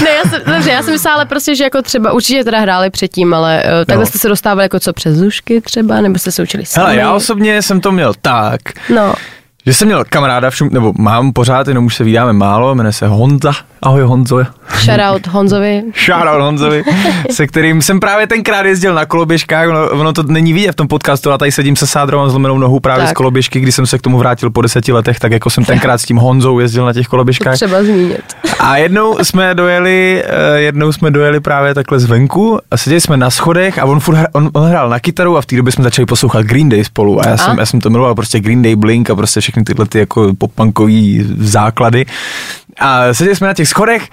[0.04, 2.90] Ne, já jsem, dobře, já jsem myslela, ale prostě, že jako třeba určitě teda hráli
[2.90, 4.06] předtím, ale uh, takhle No.
[4.06, 6.86] jste se dostávali jako co přes zušky třeba, nebo jste se učili sami?
[6.88, 8.62] Hele, já osobně jsem to měl tak,
[8.96, 9.14] No,
[9.66, 13.08] že jsem měl kamaráda, všum, nebo mám pořád, jenom už se vydáme málo, jmenuje se
[13.08, 13.52] Honza.
[13.84, 14.44] Ahoj Honzo.
[14.84, 15.84] shoutout Honzovi.
[16.06, 16.84] Shoutout Honzovi,
[17.32, 20.88] se kterým jsem právě tenkrát jezdil na koloběžkách, ono, ono to není vidět v tom
[20.88, 23.10] podcastu, a tady sedím se Sádrou a zlomenou nohou právě Tak.
[23.10, 25.98] z koloběžky, když jsem se k tomu vrátil po deseti letech, tak jako jsem tenkrát
[25.98, 27.56] s tím Honzou jezdil na těch koloběžkách.
[27.56, 28.24] Třeba zmínit.
[28.60, 33.30] A jednou jsme dojeli, eh, jednou jsme dojeli právě takhle zvenku a seděli jsme na
[33.30, 35.84] schodech a on, furt, hra- on, on hrál na kytaru a v té době jsme
[35.84, 37.60] začali poslouchat Green Day spolu a já jsem, A?
[37.60, 41.26] já jsem to miloval prostě Green Day, Blink a prostě všechny tyhle ty jako poppunkový
[41.38, 42.06] základy.
[42.80, 44.10] A seděli jsme na těch schodech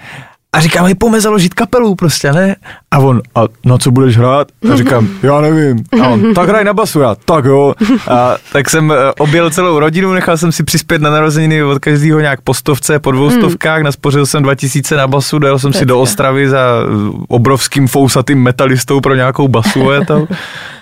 [0.53, 2.55] a říkám, hej, pojďme založit kapelu prostě, ne?
[2.91, 4.47] A on, a na co budeš hrát?
[4.73, 5.83] A říkám, já nevím.
[6.01, 7.73] A on, tak hraj na basu, já, tak jo.
[8.07, 12.19] A tak jsem eh, objel celou rodinu, nechal jsem si přispět na narozeniny od každého
[12.19, 15.99] nějak po stovce, po dvou stovkách, naspořil jsem 2000 na basu, dojel jsem si do
[15.99, 16.85] Ostravy za eh,
[17.27, 20.27] obrovským fousatým metalistou pro nějakou basu a, to.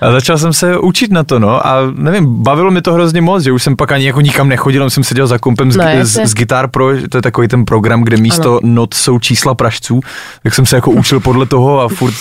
[0.01, 1.67] A začal jsem se učit na to, no.
[1.67, 4.89] A nevím, bavilo mě to hrozně moc, že už jsem pak ani jako nikam nechodil,
[4.89, 6.27] jsem seděl za kompem z, No, z, jasně.
[6.27, 8.59] z Guitar Pro, to je takový ten program, kde místo ano.
[8.63, 9.99] not jsou čísla pražců,
[10.43, 12.13] tak jsem se jako učil podle toho a furt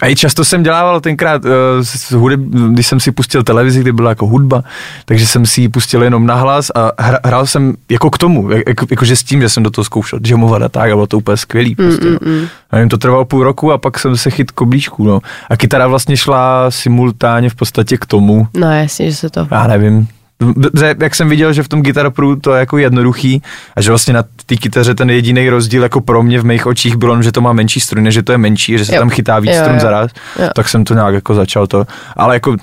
[0.00, 1.50] a i často jsem dělával tenkrát, uh,
[1.82, 4.64] s hudeb, když jsem si pustil televizi, kde byla jako hudba,
[5.04, 8.68] takže jsem si ji pustil jenom nahlas a hra, hrál jsem jako k tomu, jak,
[8.68, 11.18] jako, jakože s tím, že jsem do toho zkoušel jamovat a tak a bylo to
[11.18, 12.04] úplně skvělý prostě.
[12.06, 12.48] Mm, mm, no.
[12.70, 15.20] A nevím, to trvalo půl roku a pak jsem se chyt koblíčku, no.
[15.50, 19.48] A kytara vlastně šla simultánně v podstatě k tomu, No jasně, že se to...
[19.50, 20.08] já nevím,
[20.56, 23.42] Dobře, jak jsem viděl, že v tom Guitar Pro to je jako jednoduchý
[23.76, 26.96] a že vlastně na té kytaře ten jediný rozdíl jako pro mě v mých očích
[26.96, 28.98] bylo, že to má menší struny, že to je menší, že se Jo.
[29.00, 29.80] tam chytá víc Jo, strun jo.
[29.80, 30.10] zaraz,
[30.42, 30.48] Jo.
[30.54, 32.56] tak jsem to nějak jako začal to, ale jako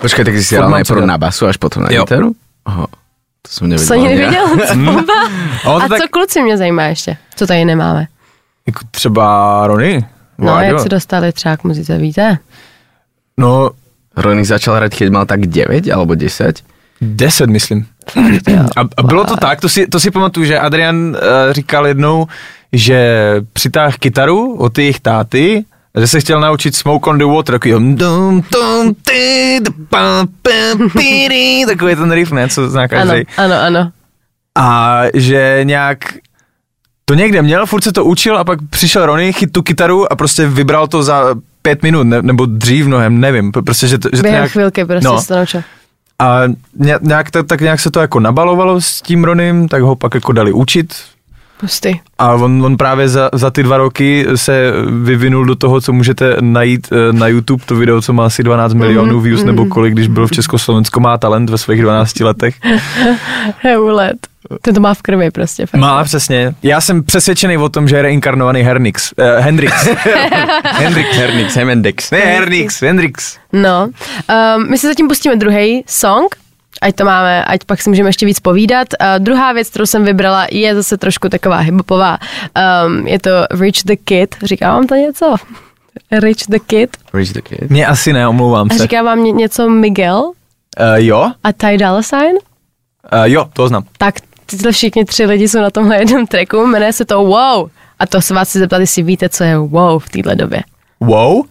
[0.00, 2.02] Počkej, tak ty si najprv co na basu, až potom na Jo.
[2.04, 2.32] gitaru?
[2.66, 2.86] Aha,
[3.42, 3.86] to jsem nevěděl.
[3.86, 4.14] Co ani ne?
[4.16, 4.46] neviděl?
[4.68, 5.14] Co bomba?
[5.64, 7.16] ono A to tak, co kluci mě zajímá ještě?
[7.34, 8.06] Co tady nemáme?
[8.66, 10.04] jako třeba Rony,
[10.38, 10.66] No, Vláďo.
[10.66, 12.38] jak se dostali třeba k muzice, víte?
[13.38, 13.70] no
[14.16, 16.60] Rony začal hrať, keď mal tak 9 alebo 10.
[17.00, 17.86] 10 myslím.
[18.76, 21.16] A, a bylo to tak, to si, to si pamatuju, že Adrian uh,
[21.50, 22.26] říkal jednou,
[22.72, 23.20] že
[23.52, 27.74] přitáhl kytaru od jejich táty, a že se chtěl naučit Smoke on the Water, takový
[31.66, 33.24] takový ten riff, ne, co zná Ano, každý.
[33.36, 33.90] ano, ano.
[34.58, 35.98] A že nějak
[37.04, 40.16] to někde měl, furt se to učil a pak přišel Ronny, chyt tu kytaru a
[40.16, 44.16] prostě vybral to za pět minut, ne, nebo dřív mnohem, nevím, prostě, že to, že
[44.16, 45.20] to Během nějak, chvilky prostě no.
[45.20, 45.62] se to naučil.
[46.18, 46.40] A
[46.78, 50.14] ně- nějak, tak, tak nějak se to jako nabalovalo s tím Ronym, tak ho pak
[50.14, 50.94] jako dali učit.
[51.60, 52.00] Pusty.
[52.18, 56.36] A on, on právě za, za ty dva roky se vyvinul do toho, co můžete
[56.40, 60.08] najít eh, na YouTube, to video, co má asi 12 milionů views, nebo kolik, když
[60.08, 62.54] byl v Československu, má talent ve svých 12 letech.
[63.60, 64.16] Heulet.
[64.62, 65.66] Ten to má v krvi prostě.
[65.66, 65.80] Fakt.
[65.80, 66.54] Má, přesně.
[66.62, 69.12] Já jsem přesvědčený o tom, že je reinkarnovaný Hernix.
[69.18, 69.88] Uh, Hendrix.
[70.64, 71.16] Hendrix.
[71.16, 72.10] Hernix, Hemendex.
[72.10, 73.38] Ne, Hernix, Hendrix.
[73.52, 73.84] No,
[74.56, 76.36] um, my si zatím pustíme druhý song
[76.82, 78.88] ať to máme, ať pak si můžeme ještě víc povídat.
[79.00, 82.18] Uh, druhá věc, kterou jsem vybrala, je zase trošku taková hiphopová.
[82.86, 83.30] Um, je to
[83.60, 84.36] Rich the Kid.
[84.42, 85.34] Říkám vám to něco?
[86.12, 86.96] Rich the Kid.
[87.14, 87.70] Rich the Kid.
[87.70, 88.82] Mě asi ne, omlouvám A se.
[88.82, 90.18] říká vám ně- něco Miguel
[90.80, 91.30] Uh, jo?
[91.44, 92.36] a Ty Dolla Sign?
[93.12, 93.84] Uh, jo, to znám.
[93.98, 94.14] Tak
[94.46, 97.68] tyhle všichni tři lidi jsou na tomhle jednom tracku, jmenuje se to Wow.
[97.98, 100.62] A to se vás chci zeptat, jestli víte, co je Wow v téhle době.
[101.00, 101.42] Wow?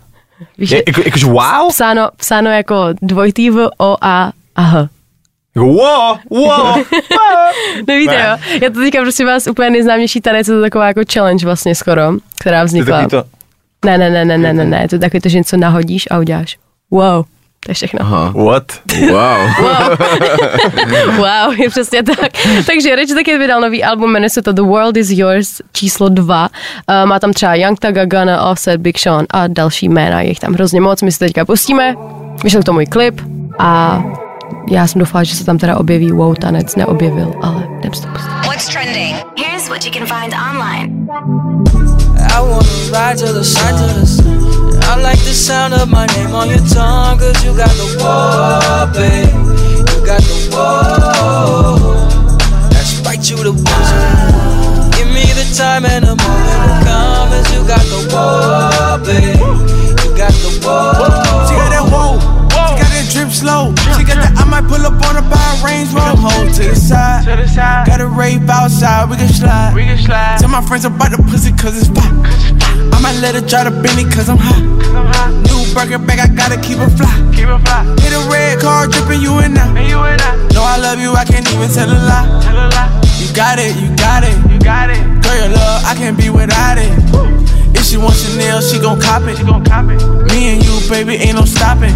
[0.57, 1.69] Víš, Je, jako, jakože wow?
[1.69, 4.89] psáno, psáno jako dvojitý V, O, A, a H.
[5.55, 6.77] Jako wow, wow.
[7.87, 8.27] Nevíte, Ne.
[8.29, 8.57] jo?
[8.61, 12.01] Já to teďka prosím vás úplně nejznámější tanec, je to taková jako challenge vlastně skoro,
[12.39, 13.07] která vznikla.
[13.07, 13.23] to,
[13.85, 16.19] Ne, ne, ne, ne, ne, ne, ne, je to takový to, že něco nahodíš a
[16.19, 16.57] uděláš.
[16.91, 17.25] Wow.
[17.65, 17.99] To je všechno.
[18.01, 18.33] Aha.
[18.35, 18.63] what?
[19.11, 19.37] Wow.
[21.17, 22.31] Wow, je přesně tak.
[22.65, 26.49] Takže Rich Kid vydal nový album, jmenuje se to The World is Yours číslo 2.
[26.89, 30.39] Uh, má tam třeba Young Thug, Gunna, Offset, Big Sean a další jména, je jich
[30.39, 31.01] tam hrozně moc.
[31.01, 31.95] My to teďka pustíme,
[32.43, 33.21] vyšel k tomu i klip
[33.59, 34.03] a
[34.71, 38.07] já jsem doufala, že se tam teda objeví wow tanec, neobjevil, ale jdem si to
[38.07, 38.29] pustit.
[38.45, 39.15] What's trending?
[39.37, 41.07] Here's what you can find online.
[42.19, 44.54] I wanna ride to the sun, to the sun.
[44.87, 48.87] I like the sound of my name on your tongue, cause you got the war,
[48.93, 49.33] babe.
[49.89, 52.05] You got the whoa.
[52.69, 54.91] That's right, you the one.
[54.91, 59.14] Give me the time and the moment will come, as you got the whoa, babe.
[64.67, 66.17] Pull up on her by a range road.
[66.17, 67.87] Hold to the side, to the side.
[67.87, 69.73] Got a rave outside, we can slide.
[69.75, 70.37] We can slide.
[70.39, 72.05] Tell my friends about the pussy cause it's fly.
[72.93, 74.61] I might let her try to bend it cause I'm hot.
[75.45, 77.13] New burger bag, I gotta keep it fly.
[77.33, 77.81] Keep it fly.
[78.01, 79.69] Hit a red car, dripping you in now.
[79.75, 80.35] And you in now.
[80.53, 82.27] No, I love you, I can't even tell a lie.
[82.43, 82.91] Tell a lie.
[83.21, 85.01] You got it, you got it, you got it.
[85.23, 86.91] Girl, your love, I can't be without it.
[87.75, 89.37] If she wants Chanel, she gon' cop it.
[89.37, 89.99] She gon' cop it.
[90.31, 91.93] Me and you, baby, ain't no stopping.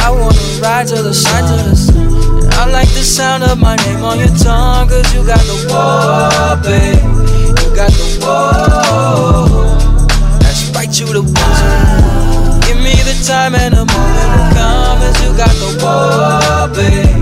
[0.00, 2.50] I wanna ride to the sun, to the sun.
[2.52, 6.56] I like the sound of my name on your tongue, cause you got the whoa,
[6.62, 7.02] babe.
[7.60, 9.78] You got the whoa.
[10.40, 12.60] That's right, you the one.
[12.62, 17.16] Give me the time and the moment will come, as you got the whoa, babe.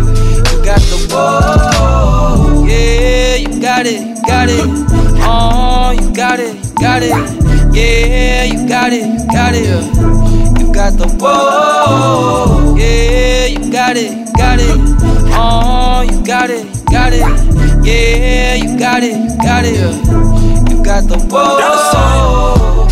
[0.51, 2.67] You got the whoa.
[2.67, 4.67] Yeah, you got it, got it.
[5.23, 7.50] Oh, you got it, uh-huh, got it.
[7.73, 9.65] Yeah, you got it, you got it.
[10.61, 14.79] You got the whoa, yeah, you got it, got it.
[15.33, 17.21] Oh, you got it, you got it.
[17.85, 19.79] Yeah, you got it, got it.
[20.71, 22.90] You got the whoa.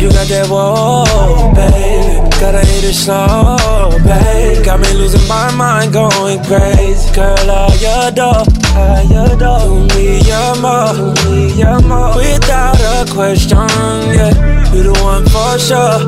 [0.00, 2.24] You got that whoa, baby.
[2.40, 4.64] Gotta hit it slow, babe.
[4.64, 7.12] Got me losing my mind, going crazy.
[7.12, 7.68] Girl, I
[8.08, 9.60] adore, I adore.
[9.68, 12.16] You me your more, you me your more.
[12.16, 13.68] Without a question,
[14.16, 14.32] yeah.
[14.72, 16.00] You the one for sure.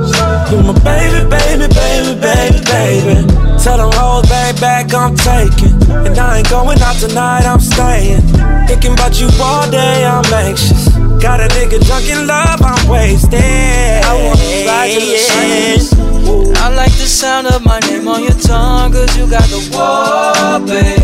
[0.48, 3.42] You my baby, baby, baby, baby, baby.
[3.61, 5.76] Tell them oh, hoes back, back, I'm taking.
[5.92, 8.22] And I ain't going out tonight, I'm staying.
[8.66, 10.88] Thinking about you all day, I'm anxious.
[11.20, 13.01] Got a nigga drunk in love, I'm wasted.
[17.12, 20.98] Sound of my name on your tongue, cause you got the whoa, babe.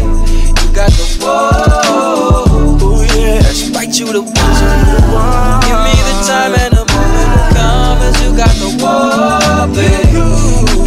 [0.59, 2.44] You got the whoa.
[2.83, 3.42] Ooh, yeah.
[3.42, 5.61] That's right, you the one.
[5.68, 10.12] Give me the time and the moment will come, as you got the whoa, babe.
[10.14, 10.27] You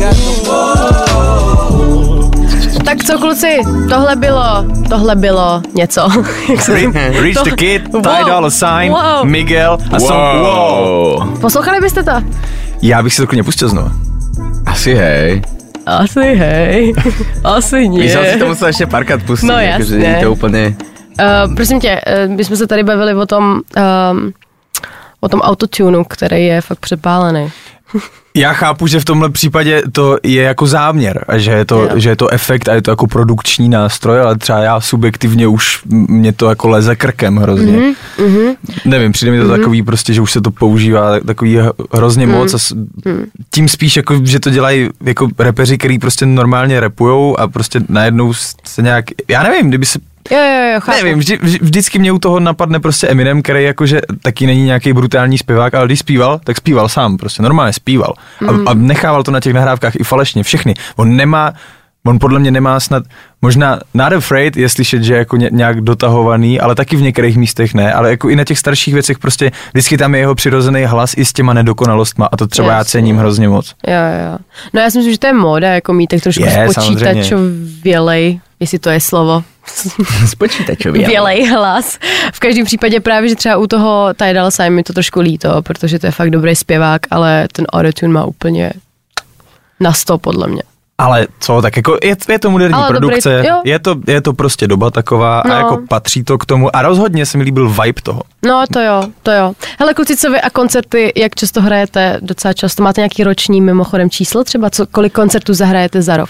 [0.02, 2.32] got the whoa.
[2.86, 3.58] Tak co kluci,
[3.90, 6.02] tohle bylo, tohle bylo něco.
[7.22, 8.26] Reach the Kid, Ty Wow.
[8.28, 9.26] Dolla Sign, Wow.
[9.26, 11.40] Miguel a song Wow.
[11.42, 12.12] Poslouchali byste to?
[12.82, 13.90] Já bych si to klidně pustil znovu.
[14.72, 15.42] Asi hej.
[15.86, 16.94] Asi hej,
[17.44, 19.98] asi My jsem si to musel ještě párkrát pustit, No, jasně.
[19.98, 20.76] není to úplně...
[21.48, 23.62] Uh, prosím tě, uh, my jsme se tady bavili o tom,
[24.14, 24.34] um,
[25.20, 27.52] o tom autotunu, který je fakt přepálený.
[28.36, 32.10] Já chápu, že v tomhle případě to je jako záměr a že je to, že
[32.10, 36.34] je to efekt a je to jako produkční nástroj, ale třeba já subjektivně už mě
[36.34, 37.72] to jako leze krkem hrozně.
[37.72, 38.56] Mhm, Mm-hmm.
[38.86, 39.58] Nevím, přijde mi to mm-hmm.
[39.58, 41.58] takový prostě, že už se to používá takový
[41.94, 42.36] hrozně Mhm.
[42.36, 42.40] mm-hmm.
[42.40, 42.74] moc a s,
[43.54, 48.34] tím spíš jako, že to dělají jako repeři, který prostě normálně repujou a prostě najednou
[48.66, 50.00] se nějak, já nevím, kdyby se
[50.32, 50.98] Jo, jo, jo, chápu.
[51.04, 54.94] Nevím, vždy, vždy, vždycky mě u toho napadne prostě Eminem, který jakože taky není nějaký
[54.94, 58.14] brutální zpěvák, ale když zpíval, tak zpíval sám, prostě normálně zpíval.
[58.48, 60.74] A, a nechával to na těch nahrávkách i falešně, všechny.
[60.96, 61.54] On nemá,
[62.06, 63.04] on podle mě nemá snad,
[63.42, 67.74] možná Not Afraid je slyšet, že jako ně, nějak dotahovaný, ale taky v některých místech
[67.74, 71.14] ne, ale jako i na těch starších věcech prostě vždycky tam je jeho přirozený hlas
[71.18, 72.92] i s těma nedokonalostma a to třeba já Jasně.
[72.92, 73.76] cením hrozně moc.
[73.88, 74.38] Jo, jo.
[74.74, 78.80] No já si myslím, že to je móda, jako mít tak trošku Je, spočítačovělej, jestli
[78.80, 79.44] to je slovo,
[80.26, 81.08] Z počítačově.
[81.08, 81.98] vělej hlas.
[82.34, 86.00] V každém případě právě, že třeba u toho Dolla Sign mi to trošku líto, protože
[86.00, 88.72] to je fakt dobrý zpěvák, ale ten autotune má úplně
[89.80, 90.64] na sto podle mě.
[90.98, 93.62] Ale co, tak jako je, je to moderní Ale dobrý- produkce, jo.
[93.66, 95.54] je, to, je to prostě doba taková No.
[95.54, 98.22] a jako patří to k tomu a rozhodně se mi líbil vibe toho.
[98.46, 99.54] No to jo, to jo.
[99.80, 102.84] Hele kluci, co vy a koncerty, jak často hrajete docela často?
[102.84, 104.70] Máte nějaký roční mimochodem číslo třeba?
[104.70, 106.30] Co, kolik koncertů zahrajete za rok?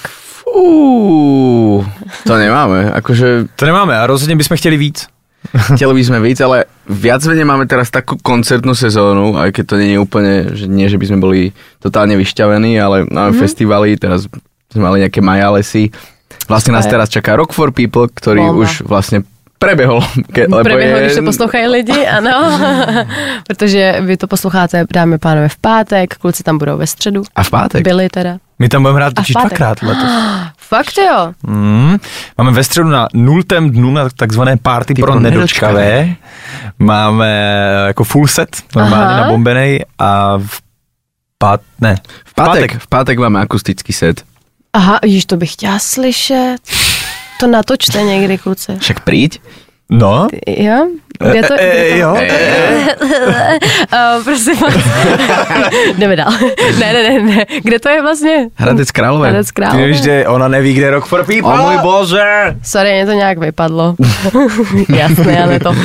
[0.52, 1.86] Uuu,
[2.28, 2.91] to nemáme.
[2.91, 5.08] Akože To nemáme a rozhodně bychom chtěli víc.
[5.76, 9.76] Chtěli by sme víc, ale viac menej máme teraz takú koncertnú sezónu, aj keď to
[9.82, 11.39] nie je úplne, že nie, že by sme boli
[11.82, 13.41] totálne vyšťavení, ale máme mm-hmm.
[13.41, 14.30] festivaly, teraz
[14.70, 15.89] sme mali nejaké Majalesy.
[16.45, 18.64] Vlastne nás teraz čaká Rock for People, ktorý Bomba.
[18.64, 19.26] už vlastne
[19.62, 20.01] prebehol.
[20.34, 22.59] Ke, lebo Preběhlo, je, když to poslouchají lidi, ano.
[23.47, 27.24] Protože vy to posloucháte, dámy a pánové, v pátek, kluci tam budou ve středu.
[27.36, 27.84] A v pátek?
[27.84, 28.38] Byli teda.
[28.59, 29.49] My tam budeme hrát v pátek.
[29.49, 30.09] dvakrát letos.
[30.57, 31.34] Fakt jo.
[31.43, 31.97] Mm.
[32.38, 35.74] Máme ve středu na nultém dnu na takzvané party Ty pro nedočkavé.
[35.82, 36.16] nedočkavé.
[36.80, 37.51] Máme
[37.88, 40.62] jako full set, normálně na bombenej a v
[41.38, 41.95] pát, ne,
[42.26, 44.24] V pátek, v pátek máme akustický set.
[44.74, 46.57] Aha, již to bych chtěla slyšet.
[47.41, 48.71] To natočte někdy, kluci.
[48.77, 49.39] Však príď.
[49.89, 50.87] No, Jo?
[51.22, 51.53] Kde to?
[51.53, 51.95] E, Kde to?
[51.95, 52.11] e, jo.
[53.93, 54.74] Uh, prosím vás.
[55.97, 56.32] Jdeme dál.
[56.80, 57.45] Ne, ne, ne, ne.
[57.63, 58.47] Kde to je vlastně?
[58.55, 59.30] Hradec Králové.
[59.30, 59.82] Hradec Ty Králové.
[59.82, 61.59] nevíš, že ona neví, kde je Rock for People.
[61.59, 62.55] O můj bože!
[62.63, 63.95] Sorry, mě to nějak vypadlo.
[64.89, 65.69] Jasné, ale to.
[65.69, 65.78] Uh,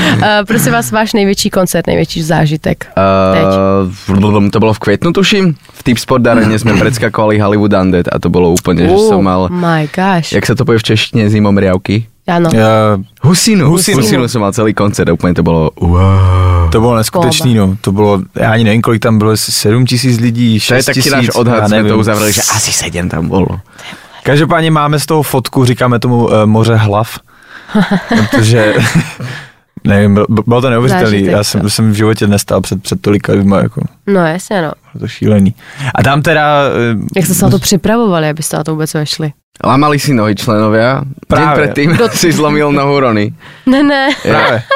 [0.47, 2.87] prosím vás, váš největší koncert, největší zážitek.
[2.97, 5.55] Uh, to bolo v květnu, tuším.
[5.73, 9.53] V Tip Sport Arene sme predskakovali Hollywood Undead a to bolo úplne, že som mal,
[9.53, 10.33] my gosh.
[10.33, 12.16] jak sa to povie v češtine, zimomriavky.
[12.27, 12.51] Ano.
[12.51, 12.59] Uh,
[13.23, 13.71] Husinu.
[13.71, 14.03] Husinu.
[14.03, 16.67] Husinu som mal celý koncert a úplne to bolo wow.
[16.75, 17.77] to bylo neskutečný, no.
[17.81, 20.95] To bylo, já ani nevím, kolik tam bylo, jestli 7 tisíc lidí, 6 To je
[20.95, 21.93] tisíc, náš odhad, já sme nevím.
[21.93, 23.61] to uzavreli, že asi sedem tam bolo.
[24.23, 27.19] Každopádně máme z toho fotku, říkáme tomu uh, moře hlav,
[28.19, 28.75] protože
[29.85, 31.17] nevím, bylo, bylo to neuvěřitelné.
[31.19, 31.71] Já jsem, jo.
[31.71, 34.73] jsem v životě nestál před, před tolika lidma, jako No jasně, no.
[34.93, 35.55] bylo to šílený.
[35.95, 39.33] A tam teda, uh, Jak jste se na to připravovali, abyste na to vůbec vešli?
[39.65, 41.01] Lamali si nohy členovia.
[41.01, 41.55] Deň Práve.
[41.57, 43.35] predtým si zlomil nohu Rony.
[43.67, 44.09] Ne, ne.
[44.23, 44.63] právě.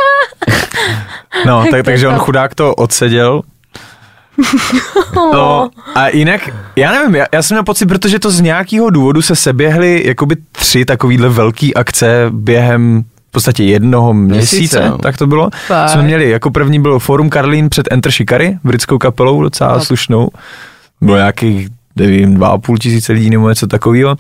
[1.46, 3.42] No, tak, takže on chudák to odseděl.
[5.14, 9.22] No, a jinak, já nevím, já, já jsem měl pocit, protože to z nějakého důvodu
[9.22, 14.98] se seběhly jakoby tři takovýhle velký akce během v podstatě jednoho měsíce, Měsíce, no.
[14.98, 15.50] tak to bylo.
[15.66, 15.88] Fakt.
[15.90, 19.82] Jsme měli, jako první bylo Forum Karlín před Enter Shikari, britskou kapelou, docela Top.
[19.82, 20.28] slušnou.
[21.00, 24.16] Bylo nějakých, nevím, dva a půl tisíce lidí nebo něco takového.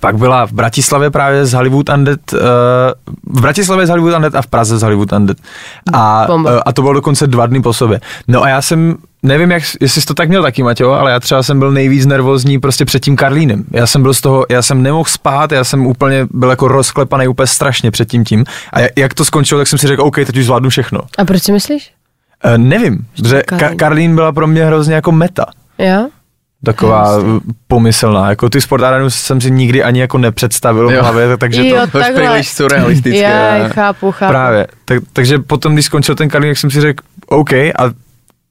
[0.00, 2.38] Pak byla v Bratislavě právě z Hollywood Undead, uh,
[3.36, 5.36] v Bratislavě z Hollywood Undead a v Praze z Hollywood Undead.
[5.92, 6.52] A, Bomba.
[6.52, 8.00] uh, a to bylo dokonce dva dny po sobě.
[8.28, 11.20] No a já jsem, nevím, jak, jestli jsi to tak měl taky, Matějo, ale já
[11.20, 13.64] třeba jsem byl nejvíc nervózní prostě před tím Karlínem.
[13.70, 17.28] Já jsem byl z toho, já jsem nemohl spát, já jsem úplně byl jako rozklepaný
[17.28, 18.44] úplně strašně před tím tím.
[18.72, 21.00] A jak- to skončilo, tak jsem si řekl, OK, teď už zvládnu všechno.
[21.18, 21.90] A proč si myslíš?
[22.44, 23.76] Uh, nevím, že Ka- Karlín.
[23.78, 25.44] Karlín byla pro mě hrozně jako meta
[25.78, 26.08] Jo?
[26.64, 27.30] Taková Jasně.
[27.68, 28.28] pomyslná.
[28.30, 31.02] Jako ty sport arenu jsem si nikdy ani jako nepředstavil v Jo.
[31.02, 32.22] hlavě, takže Jo, to To už Takhle.
[32.22, 33.20] príliš surrealistické.
[33.20, 34.30] Já chápu, chápu.
[34.32, 34.66] právě.
[34.84, 37.84] Tak, takže potom, když skončil ten Karlín, tak jsem si řekl, OK, a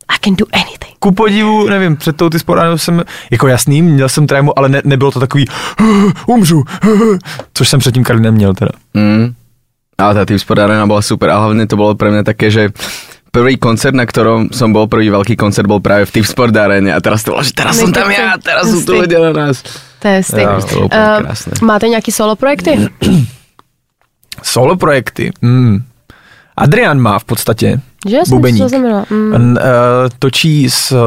[0.10, 0.95] I can do anything.
[0.99, 4.70] ku podivu, nevím, před tou ty sport arenou jsem, jako jasný, měl jsem trému, ale
[4.70, 5.45] ne, nebylo to takový,
[6.28, 6.64] umřu,
[7.53, 8.72] což jsem před tím Karlínem měl teda.
[8.93, 9.34] Mm.
[9.97, 12.70] Ale tá Tip Sport Arena bola super a hlavne to bolo pre mňa také, že
[13.38, 16.90] prvý koncert, na ktorom som bol, prvý veľký koncert bol práve v Tip Sport Arene
[16.90, 19.62] a teraz to bolo, že teraz som tam ja, teraz sú tu ľudia na nás.
[20.02, 20.48] To je styk.
[20.74, 21.54] To Eh, krásné.
[21.62, 22.90] máte nějaký solo projekty?
[24.44, 25.32] Solo projekty.
[25.42, 25.82] Mm.
[26.58, 28.64] Adrian má v podstatě Že jsem bubeník.
[28.64, 29.06] to znamená.
[29.10, 29.34] Mm.
[29.34, 29.58] On uh,
[30.20, 30.98] točí s uh,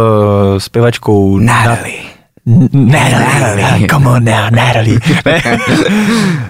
[0.58, 2.02] zpěvačkou Natalie.
[2.72, 4.98] Natalie, come on now, Natalie.
[5.26, 5.42] Ne?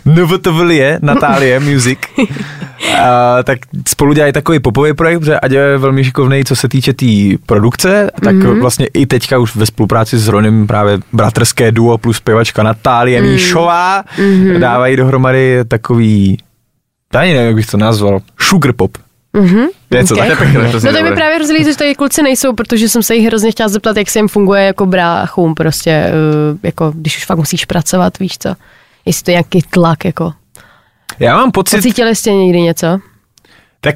[0.04, 1.98] no to byl je, Natálie Music.
[2.18, 2.96] Uh,
[3.44, 6.98] tak spolu dělají takový popový projekt, protože Aďa je velmi šikovný, co se týče té
[6.98, 8.60] tý produkce, tak mm-hmm.
[8.60, 13.28] vlastně i teďka už ve spolupráci s Ronem právě bratrské duo plus zpěvačka Natálie mm.
[13.28, 14.58] Míšová mm-hmm.
[14.58, 16.38] dávají dohromady takový,
[17.14, 18.98] já ani nevím, jak bych to nazval, sugar pop.
[19.32, 19.66] Mhm.
[19.90, 20.28] Něco Okay.
[20.28, 20.38] tak.
[20.38, 23.26] Pekné, No to mi právě hrozně líto, že tady kluci nejsou, protože jsem se jich
[23.26, 26.04] hrozně chtěla zeptat, jak se jim funguje jako bráchům, prostě,
[26.52, 28.54] uh, jako když už fakt musíš pracovat, víš co?
[29.06, 30.32] Jestli to je nějaký tlak, jako.
[31.18, 32.98] Já mám pocit, Pocítili jste někdy něco?
[33.80, 33.94] tak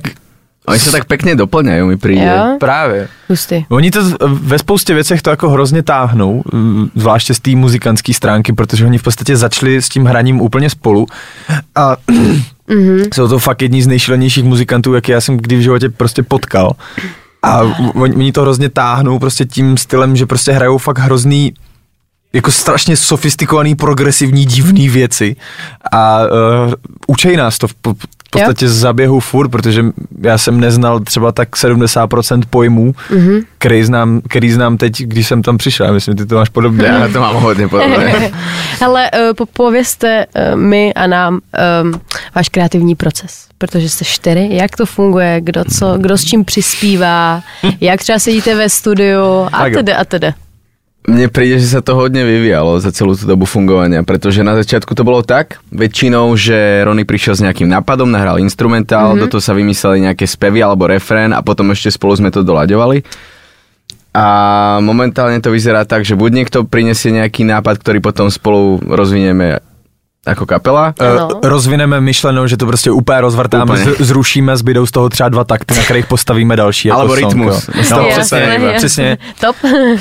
[0.65, 2.25] Oni sa tak pekne doplňajú, mi príde.
[2.25, 2.57] Jo?
[2.61, 3.09] právě.
[3.29, 3.69] Hustý.
[3.69, 8.15] Oni to z- ve spoustě věcech to jako hrozně táhnou, mm, zvláště z té muzikantské
[8.15, 11.07] stránky, protože oni v podstatě začali s tím hraním úplně spolu
[11.75, 11.97] a
[12.69, 13.03] Mhm.
[13.15, 16.73] jsou to fakt jedni z nejšilenějších muzikantů, jak já jsem kdy v životě prostě potkal.
[17.43, 17.61] A
[17.95, 21.53] oni, oni to hrozně táhnou prostě tím stylem, že prostě hrajou fakt hrozný
[22.33, 25.37] jako strašně sofistikovaný, progresivní, divný věci
[25.93, 26.73] a uh,
[27.07, 27.75] učej nás to v,
[28.39, 29.85] podstatě z zaběhu furt, protože
[30.21, 33.45] já jsem neznal třeba tak 70% pojmů, mm-hmm.
[33.59, 35.87] který, znám, který znám teď, když jsem tam přišel.
[35.87, 36.87] Já myslím, ty to máš podobně.
[36.87, 38.31] Já to mám hodně podobné.
[38.81, 41.41] Hele, uh, po- povězte uh, mi a nám
[41.83, 42.01] um,
[42.35, 47.43] váš kreativní proces, protože jste čtyři, jak to funguje, kdo, co, kdo s čím přispívá,
[47.81, 49.75] jak třeba sedíte ve studiu a jo.
[49.75, 50.35] tedy a tedy.
[51.05, 54.97] Mne príde, že sa to hodne vyvíjalo za celú tú dobu fungovania, pretože na začiatku
[54.97, 59.21] to bolo tak, väčšinou, že Rony prišiel s nejakým nápadom, nahral instrumentál, mm-hmm.
[59.21, 63.05] do toho sa vymysleli nejaké spevy alebo refrén a potom ešte spolu sme to dolaďovali.
[64.17, 64.27] A
[64.81, 69.61] momentálne to vyzerá tak, že buď niekto prinesie nejaký nápad, ktorý potom spolu rozvinieme
[70.27, 71.29] ako kapela, Ano.
[71.29, 73.85] Uh, rozvineme myšlenou, že to prostě úplně rozvrtáme, Úplně.
[73.85, 76.89] z, zrušíme, zbydou z toho třeba dva takty, na kterých postavíme další.
[76.89, 77.67] Jako Alebo song, rytmus.
[77.69, 78.73] No, Jasné, přesně, jasné.
[78.77, 79.19] přesně.
[79.41, 79.57] Top.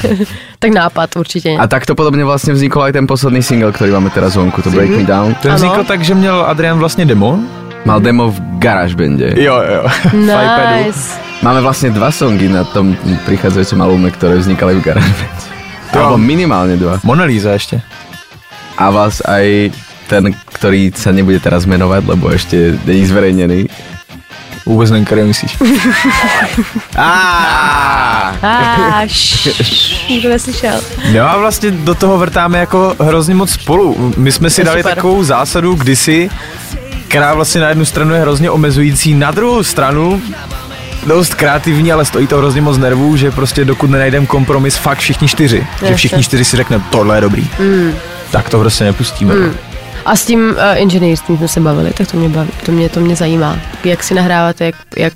[0.59, 1.57] tak nápad určitě.
[1.59, 4.89] A takto podobne vlastne vznikol aj ten posledný single, ktorý máme teraz vonku, to Break
[4.95, 5.36] Me Down.
[5.43, 5.59] Ten Ano.
[5.59, 7.39] vznikl tak, že měl Adrian vlastně demo.
[7.86, 9.34] Mal demo v GarageBande.
[9.36, 9.84] Jo, jo.
[10.15, 11.19] nice.
[11.43, 12.95] Máme vlastne dva songy na tom
[13.28, 15.43] prichádzajúcom albume, ktoré vznikali v GarageBande.
[15.91, 17.03] Alebo minimálne dva.
[17.03, 17.82] Mona Lisa ještě.
[18.78, 19.69] A vás aj
[20.14, 23.66] ten, ktorý sa nebude teraz menovať, lebo ešte není zverejnený.
[24.66, 25.57] Vůbec nevím, který myslíš.
[26.97, 28.34] A,
[29.07, 30.82] šš, nikdo neslyšel.
[31.14, 34.14] No a vlastně do toho vrtáme jako hrozně moc spolu.
[34.18, 36.30] My jsme si dali takovou zásadu kdysi,
[37.07, 40.22] která vlastně na jednu stranu je hrozně omezující, na druhou stranu
[41.05, 45.28] dost kreativní, ale stojí to hrozně moc nervů, že prostě dokud nenajdeme kompromis fakt všichni
[45.28, 47.93] čtyři, že všichni čtyři si řekne, tohle je dobrý, mm.
[48.32, 49.36] tak to prostě nepustíme.
[49.36, 49.53] Mm.
[50.06, 52.99] A s tím uh, inženýrstvím jsme se bavili, tak to mě, baví, to mě, to
[52.99, 53.58] mě zajímá.
[53.84, 55.14] Jak si nahráváte, jak, jak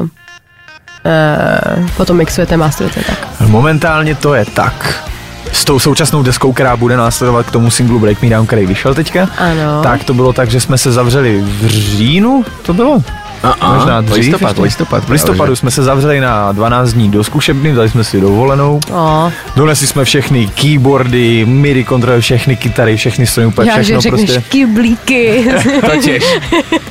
[0.00, 3.40] uh, uh, potom mixujete, masterujete, tak.
[3.48, 5.04] Momentálně to je tak.
[5.52, 8.94] S tou současnou deskou, která bude následovat k tomu singlu Break Me Down, který vyšel
[8.94, 9.82] teďka, Ano.
[9.82, 13.02] tak to bylo tak, že jsme se zavřeli v říjnu, to bylo?
[13.42, 14.62] A, Možná dřív listopad, ještě.
[14.62, 15.04] listopad.
[15.04, 18.80] V listopadu jsme se zavřeli na 12 dní do zkušebny, dali jsme si dovolenou.
[18.92, 24.18] O, Donesli jsme všechny keyboardy, MIDI kontroly, všechny kytary, všechny stroje, úplně já, že všechno
[24.18, 24.42] prostě.
[24.48, 25.48] kyblíky.
[25.90, 26.24] To těž.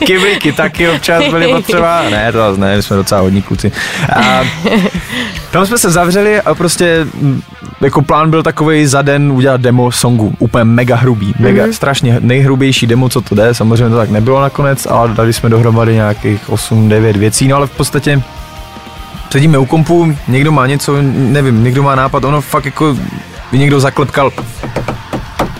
[0.06, 2.02] Kyblíky taky občas byly potřeba.
[2.10, 3.72] Ne, to zase ne, my jsme docela hodní kluci.
[4.16, 4.41] A
[5.52, 7.06] tam jsme se zavřeli a prostě
[7.82, 10.34] jako plán byl takový za den udělat demo songu.
[10.39, 11.34] Úplně mega hrubý.
[11.39, 11.72] Mega, mm-hmm.
[11.72, 13.54] strašně nejhrubější demo, co to jde.
[13.54, 15.98] Samozřejmě to tak nebylo nakonec, ale dali jsme dohromady
[16.38, 17.48] nějakých 8-9 věcí.
[17.48, 18.22] No ale v podstatě
[19.30, 22.98] sedíme u kompu, někdo má něco, nevím, někdo má nápad, ono fakt jako
[23.52, 24.32] by někdo zaklepkal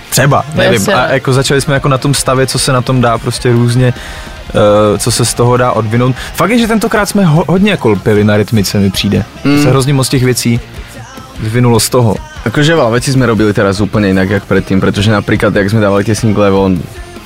[0.10, 3.18] třeba, nevím, a jako začali jsme jako na tom stavě, co se na tom dá
[3.18, 6.16] prostě různě, uh, co se z toho dá odvinout.
[6.34, 9.26] Fakt je, že tentokrát jsme ho, hodně jako lpili na rytmice, mi přijde.
[9.44, 9.64] Mm.
[9.64, 10.60] Se hrozně moc těch věcí
[11.40, 12.16] vyvinulo z toho.
[12.48, 16.08] Akože veľa vecí sme robili teraz úplne inak, jak predtým, pretože napríklad, jak sme dávali
[16.08, 16.80] tie single von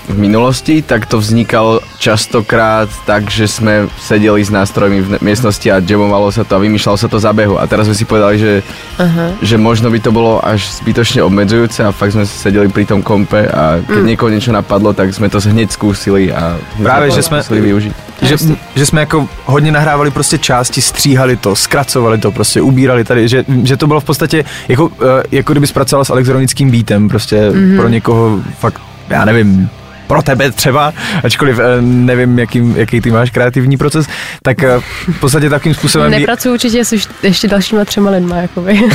[0.10, 5.78] v minulosti, tak to vznikalo častokrát tak, že sme sedeli s nástrojmi v miestnosti a
[5.78, 7.62] jamovalo sa to a vymýšľalo sa to za behu.
[7.62, 8.54] A teraz sme si povedali, že,
[8.98, 9.38] uh-huh.
[9.42, 13.46] že možno by to bolo až zbytočne obmedzujúce a fakt sme sedeli pri tom kompe
[13.46, 14.10] a keď mm.
[14.10, 17.94] niekoho niečo napadlo, tak sme to hneď skúsili a hneď Právě, že jsme- skúsili využiť.
[18.22, 18.38] Že,
[18.76, 23.46] že jsme jako hodně nahrávali prostě části, stříhali to, zkracovali to, prostě ubírali tady, že,
[23.64, 27.78] že to bylo v podstatě jako, eh, jako kdyby zpracoval s elektronickým beatem, prostě mm-hmm.
[27.78, 29.70] pro někoho fakt, já nevím,
[30.12, 30.94] pro tebe třeba,
[31.24, 34.08] ačkoliv eh, nevím, jaký, jaký ty máš kreativní proces,
[34.44, 34.80] tak eh,
[35.12, 36.12] v podstatě takým způsobem...
[36.12, 38.82] Nepracuji určitě s ještě dalšíma třema lidma, jakoby.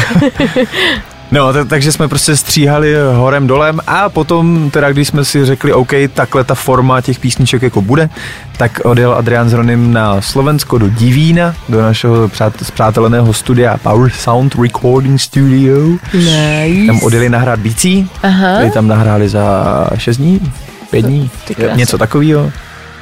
[1.31, 5.73] No, t- takže jsme prostě stříhali horem dolem a potom teda, když jsme si řekli,
[5.73, 8.09] OK, takhle ta forma těch písniček jako bude,
[8.57, 14.11] tak odjel Adrián s Ronym na Slovensko do Divína, do našeho přát, zpřáteleného studia Power
[14.11, 15.79] Sound Recording Studio.
[16.15, 16.87] nice.
[16.87, 18.55] Tam odjeli nahrát bicí, Aha.
[18.55, 19.65] který tam nahráli za
[19.99, 20.53] 6 dní,
[20.91, 21.31] 5 dní,
[21.75, 22.51] něco takového.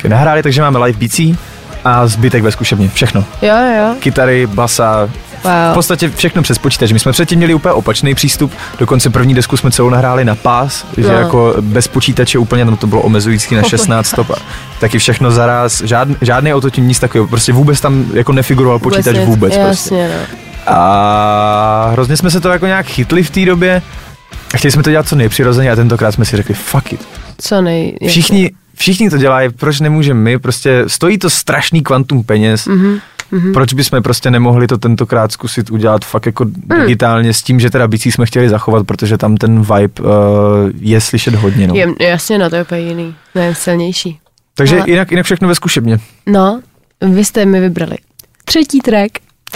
[0.08, 1.38] Nahráli, takže máme live bicí
[1.84, 3.24] a zbytek ve zkušebně, všechno.
[3.42, 3.94] Jo, jo.
[4.00, 5.10] Kytary, basa, v
[5.44, 5.74] Wow.
[5.74, 6.92] podstatě všechno přes počítač.
[6.92, 10.86] My jsme předtím měli úplně opačný přístup, dokonce první desku jsme celou nahráli na pás,
[10.96, 11.12] že No.
[11.14, 14.30] jako bez počítače úplně tam to bylo omezující na 16 stop.
[14.30, 14.34] a
[14.80, 19.26] Taky všechno zaraz, žádný, žádný autotune, nic takového, prostě vůbec tam jako nefiguroval počítač nic.
[19.26, 19.56] vůbec.
[19.56, 19.94] Prostě.
[19.94, 20.36] Jasně, no.
[20.66, 23.82] A hrozně jsme se to jako nějak chytli v té době
[24.54, 27.08] a chtěli jsme to dělat co nejpřirozeně a tentokrát jsme si řekli fuck it.
[27.46, 27.98] Co nej...
[28.00, 28.08] jasně.
[28.08, 33.00] Všichni, všichni to dělají, proč nemůžeme my, prostě stojí to strašný kvantum peněz, mm-hmm.
[33.52, 36.80] Proč bychom prostě nemohli to tentokrát zkusit udělat fakt jako mm.
[36.80, 40.08] digitálně s tím, že teda bicí jsme chtěli zachovat, protože tam ten vibe uh,
[40.80, 41.66] je slyšet hodně.
[41.66, 41.74] No.
[41.74, 43.14] Je, jasně, no to je úplně jiný.
[43.34, 44.18] Ne, silnější.
[44.54, 45.98] Takže Ale- jinak, jinak všechno ve zkušebně.
[46.26, 46.60] No,
[47.00, 47.96] vy jste mi vybrali
[48.44, 49.10] třetí track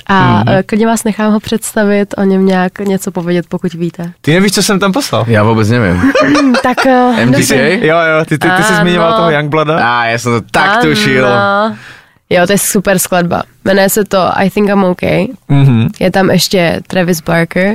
[0.07, 0.63] A mm-hmm.
[0.67, 4.13] klidně vás nechám ho představit, o něm nějak něco povědět, pokud víte.
[4.21, 5.25] Ty nevíš, co jsem tam poslal?
[5.29, 6.13] Já vůbec nevím.
[6.63, 6.77] tak...
[6.87, 7.51] Uh, MGK?
[7.83, 9.79] Jo, jo, ty, ty, ty jsi zmiňoval toho Youngblooda.
[10.01, 11.27] A já jsem to tak tušil.
[11.27, 11.77] Ano.
[12.31, 13.43] Jo, to je super skladba.
[13.65, 15.27] Jmenuje se to I Think I'm Okay.
[15.49, 17.75] Mhm, Je tam ještě Travis Barker,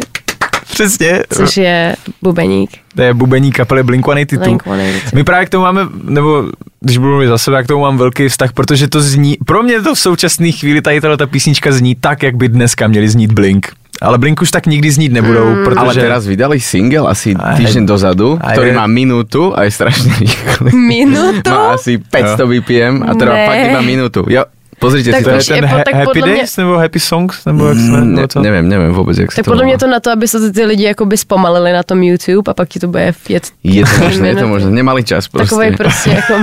[0.71, 1.23] přesně.
[1.29, 2.69] což je bubeník.
[2.95, 4.39] To je bubení kapely Blink-182.
[4.39, 5.15] Blink-182.
[5.15, 6.49] My právě k tomu máme, nebo
[6.79, 9.63] když budu mluvit za sebe, já k tomu mám velký vztah, protože to zní, pro
[9.63, 13.31] mě to v současné chvíli tady ta písnička zní tak, jak by dneska měli znít
[13.31, 13.71] Blink.
[14.01, 15.63] Ale Blink už tak nikdy znít nebudou, Mm.
[15.65, 15.79] protože...
[15.79, 18.51] Ale teraz vydali single asi týždeň dozadu, Aj.
[18.51, 20.75] ktorý má minútu a je strašne rýchly.
[20.75, 21.47] Minutu?
[21.47, 24.25] Má asi 500 BPM a trvá fakt iba minútu.
[24.27, 24.43] Jo,
[24.83, 25.35] pozrite Tak si to to.
[25.35, 27.77] je ten je po- ha- tak Happy podle mě- Days, nebo Happy Songs, nebo jak
[27.77, 28.37] se Mm, ne, co?
[28.41, 30.65] neviem, neviem vôbec, jak sa Tak to podle mě to na to, aby se ty
[30.65, 34.27] lidi jakoby zpomalili na tom YouTube a pak ti to bude jet Je to možné,
[34.27, 34.69] je to možné.
[34.71, 35.83] Nemali čas Takový proste.
[35.83, 36.33] prostě jako,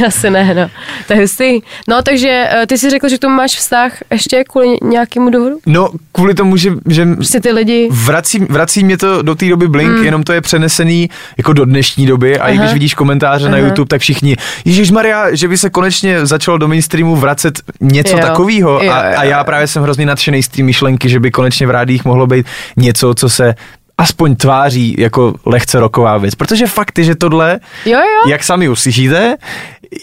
[0.06, 0.66] asi ne, no.
[1.06, 1.60] To je hustý.
[1.88, 5.56] No, takže eh, ty si řekl, že k tomu máš vztah ještě kvůli nějakému důvodu?
[5.66, 7.88] No, kvůli tomu, že, že Prostě ty lidi...
[7.92, 10.04] vrací, vrací mě to do té doby Blink, mm.
[10.04, 12.60] jenom to je přenesený jako do dnešní doby a i Aha.
[12.62, 13.66] když vidíš komentáře na Aha.
[13.66, 17.60] YouTube, tak všichni, Ježíš Maria, že by se konečně začalo do mainstreamu vracet
[17.90, 18.22] něco Jo.
[18.22, 21.70] takového a, a já právě jsem hrozně nadšený z té myšlenky, že by konečně v
[21.70, 23.54] rádích mohlo být něco, co se
[23.98, 28.30] aspoň tváří jako lehce roková věc, protože fakt je, že tohle, Jo, jo.
[28.30, 29.36] jak sami uslyšíte,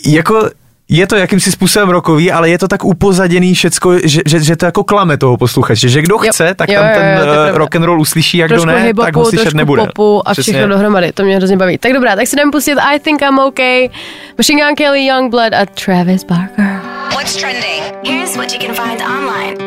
[0.06, 0.50] jako
[0.90, 4.66] je to jakýmsi způsobem rokový, ale je to tak upozaděný všecko, že, že, že to
[4.66, 6.32] jako klame toho posluchače, že kdo Jo.
[6.32, 8.94] chce, tak Jo, tam jo, ten jo, eh, rock and roll uslyší, jak kdo ne,
[8.94, 9.86] tak ho slyšet nebude.
[9.86, 10.54] popu a Přesně.
[10.54, 11.12] všechno dohromady.
[11.12, 11.78] To mě hrozně baví.
[11.78, 13.90] Tak dobrá, tak si jdeme pustit I Think I'm Okay,
[14.38, 16.80] Machine Gun Kelly, Youngblood a Travis Barker.
[17.12, 17.84] What's trending?
[18.04, 19.67] Here's what you can find online.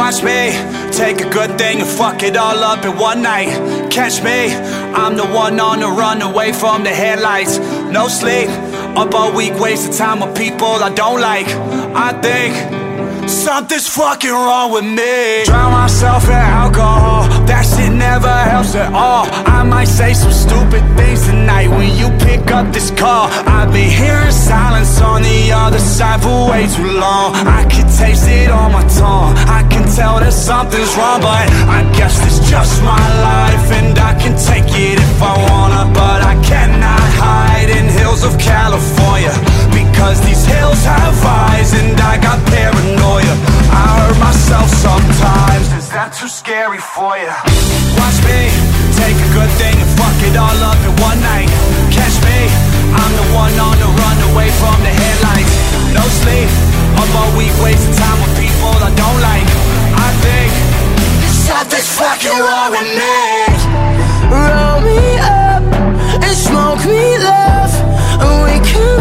[0.00, 0.50] Watch me
[0.92, 3.50] take a good thing and fuck it all up in one night.
[3.90, 4.50] Catch me,
[5.02, 7.58] I'm the one on the run away from the headlights.
[7.92, 8.48] No sleep,
[8.96, 11.48] up all week, wasting time with people I don't like.
[11.94, 15.44] I think something's fucking wrong with me.
[15.44, 19.28] Drown myself in alcohol, that shit never helps at all.
[19.44, 23.28] I might say some stupid things tonight when you pick up this call.
[23.46, 27.36] I've been hearing silence on the other side for way too long.
[27.58, 29.36] I can taste it on my tongue.
[29.58, 34.12] I can tell that something's wrong, but I guess it's just my life, and I
[34.22, 35.82] can take it if I wanna.
[35.92, 39.34] But I cannot hide in hills of California
[39.76, 43.34] because these hills have eyes, and I got paranoia.
[43.80, 45.66] I hurt myself sometimes.
[45.80, 47.69] Is that too scary for you?
[49.40, 51.48] Good thing and fuck it all up in one night.
[51.88, 52.38] Catch me,
[52.92, 55.54] I'm the one on the run away from the headlights.
[55.96, 56.50] No sleep,
[57.00, 59.48] up all week wasting time with people I don't like.
[59.96, 60.50] I think
[61.48, 63.16] something's fucking wrong with me.
[64.28, 65.64] Roll me up
[66.20, 67.72] and smoke me love,
[68.20, 68.99] and we can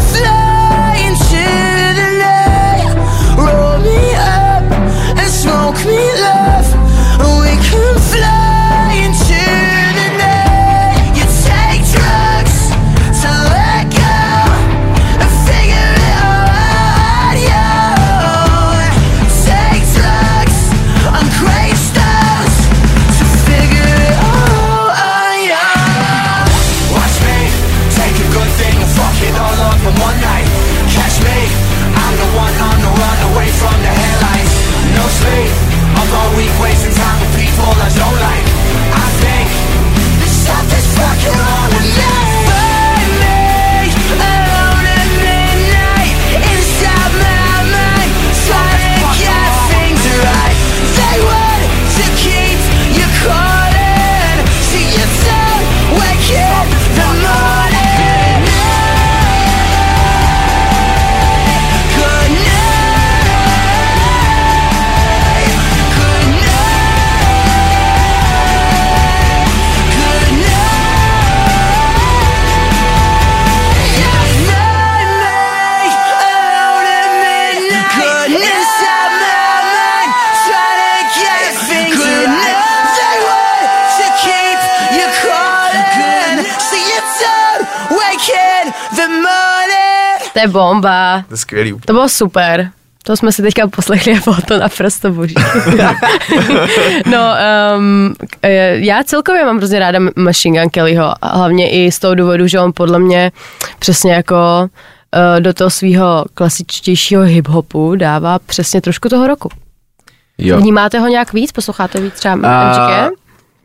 [90.33, 91.23] To je bomba.
[91.27, 91.73] To je skvělý.
[91.85, 92.71] To bylo super.
[93.03, 95.35] To jsme si teďka poslechli a bylo to naprosto boží.
[97.05, 97.33] no,
[97.77, 98.15] um,
[98.71, 102.59] já celkově mám hrozně ráda Machine Gun Kellyho, a hlavně i z toho důvodu, že
[102.59, 103.31] on podle mě
[103.79, 109.49] přesně jako uh, do toho svého klasičtějšího hip-hopu dává přesně trošku toho roku.
[110.37, 110.57] Jo.
[110.57, 111.51] Vnímáte ho nějak víc?
[111.51, 113.19] Posloucháte víc třeba A, MGK?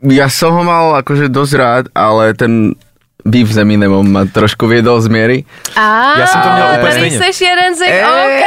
[0.05, 2.77] ja som ho mal akože dosť rád, ale ten
[3.25, 5.37] beef s Eminemom ma trošku viedol z miery.
[5.75, 7.17] A Já jsem to měl úplně tady stejně.
[7.19, 8.43] seš jeden z nich, OK,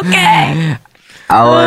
[0.00, 0.16] OK.
[1.28, 1.66] ale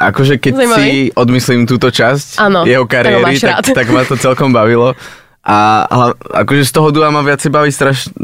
[0.00, 0.82] akože keď Zajímavý.
[0.82, 4.96] si odmyslím túto časť Áno, jeho kariéry, tak, tak ma to celkom bavilo.
[5.42, 8.14] A hla- akože z toho dua ma viacej baví strašne,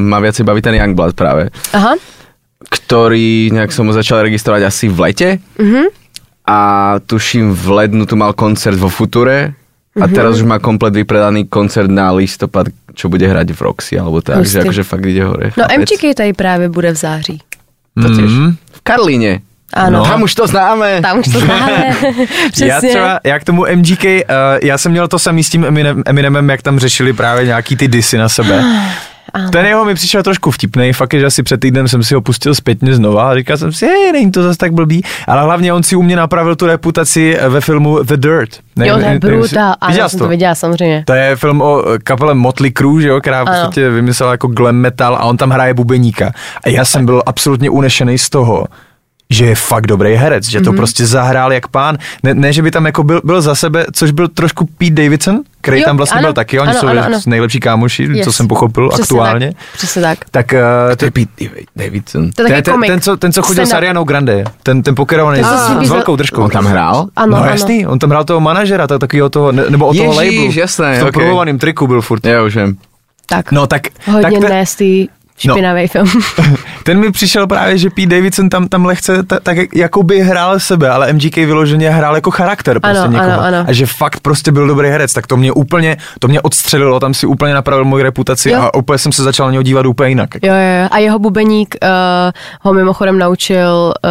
[0.00, 1.96] ma viacej baví ten Youngblood práve, Aha,
[2.68, 5.28] ktorý nejak som ho začal registrovať asi v lete.
[5.60, 5.82] Mhm.
[6.46, 6.58] A
[7.02, 9.52] tuším v lednu tu mal koncert vo Future.
[10.02, 10.14] A Mhm.
[10.14, 14.44] teraz už má komplet vypredaný koncert na listopad, čo bude hrať v Roxy, alebo tak,
[14.44, 14.68] že Hustý.
[14.68, 15.46] akože fakt ide hore.
[15.56, 15.76] no chlapec.
[15.88, 17.38] MGK tady právě bude v září.
[18.02, 18.30] To tiež.
[18.32, 18.56] Mhm.
[18.72, 19.40] V Karlíne.
[19.74, 21.00] Ano, Tam už to známe.
[21.02, 21.96] tam už to známe.
[22.52, 22.66] Přesně.
[22.68, 24.20] Já třeba, já k tomu MGK, uh,
[24.62, 27.88] já jsem měl to samý s tím Eminem, Eminemem, jak tam řešili právě nějaký ty
[27.88, 28.64] disy na sebe.
[29.52, 32.20] Ten jeho mi přišel trošku vtipný, fakt je, že asi před týdnem jsem si ho
[32.20, 35.72] pustil zpětně znova a říkal jsem si, hej, není to zase tak blbý, ale hlavně
[35.72, 38.50] on si u mě napravil tu reputaci ve filmu The Dirt.
[38.76, 39.74] Ne, Jo, to je brutál.
[39.80, 41.02] Ano, já jsem to viděla samozřejmě.
[41.06, 43.56] To je film o eh, kapele Motley Crue, že jo, která v Ano.
[43.56, 46.32] podstatě vymyslela jako glam metal a on tam hraje bubeníka.
[46.64, 48.66] A já jsem byl absolutně unešený z toho,
[49.30, 50.76] že je fakt dobrý herec, že to Mhm.
[50.76, 51.98] prostě zahrál jak pán.
[52.22, 55.40] Ne, ne že by tam jako byl, byl za sebe, což byl trošku Pete Davidson,
[55.60, 57.18] který Jo, tam vlastně ano, byl taky, oni ano, jsou ano, ano.
[57.26, 58.36] nejlepší kámoši, co Yes.
[58.36, 59.46] jsem pochopil Přesně aktuálně.
[59.46, 60.18] Tak, přesně tak.
[60.30, 61.44] Tak uh, To je Pete
[61.76, 62.30] Davidson.
[62.30, 62.90] To je ten, ten, komik.
[62.90, 63.72] ten, co, ten, co chodil s.
[63.72, 66.42] Arianou Grande, ten, ten pokerovaný co s, s velkou držkou.
[66.42, 67.08] On tam hrál?
[67.16, 67.46] Ano, no ano.
[67.50, 70.60] jasný, on tam hrál toho manažera, tak, takového toho, ne- nebo od toho Ježíš, labelu.
[70.60, 71.14] jasné, v tom ok.
[71.14, 72.24] pruhovaném triku byl furt.
[72.26, 72.76] Ja už viem.
[73.26, 75.08] Tak, No tak, hodně tak nasty,
[75.38, 76.08] špinavý film.
[76.84, 80.20] ten mi přišel právě, že Pete Davidson tam, tam lehce ta, tak jak- jako by
[80.20, 83.30] hrál sebe, ale MGK vyloženě hrál jako charakter prostě Ano, někoho.
[83.32, 83.64] ano, ano.
[83.68, 87.14] A že fakt prostě byl dobrý herec, tak to mě úplně, to mě odstřelilo, tam
[87.14, 88.60] si úplně napravil moji reputaci Jo.
[88.62, 90.28] a úplně jsem se začal na něho dívat úplně jinak.
[90.34, 90.88] Jo, jo, jo.
[90.90, 91.88] A jeho bubeník uh,
[92.62, 94.10] ho mimochodem naučil uh,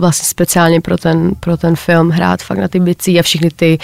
[0.00, 3.78] vlastně speciálně pro ten, pro ten film hrát fakt na ty bicí a všechny ty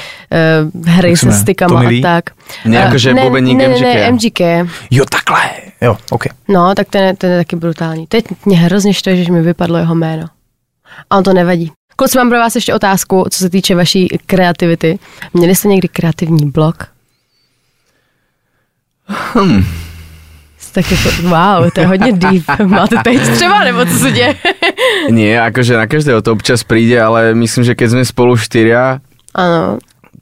[0.75, 2.25] uh, hry se stykama a tak.
[2.65, 3.83] Ne, jakože ne, bubeník ne, ne, MGK.
[3.83, 4.41] Ne, MGK.
[4.91, 5.41] Jo, takhle.
[5.81, 6.25] Jo, ok.
[6.49, 8.07] No, tak ten, je- ten je taky brutální.
[8.07, 10.27] Teď mě hrozně štve, že mi vypadlo jeho jméno.
[11.11, 11.73] A on to nevadí.
[11.97, 14.99] Kluci, mám pro vás ještě otázku, co se týče vaší kreativity.
[15.35, 16.87] Měli jste někdy kreativní blok?
[19.35, 19.65] Hm.
[20.73, 22.45] Tak jako, wow, to je hodně deep.
[22.67, 24.35] Máte teď třeba, nebo co se děje?
[25.11, 29.03] Nie, akože na každého to občas príde, ale myslím, že keď sme spolu štyria,
[29.35, 29.79] Ano,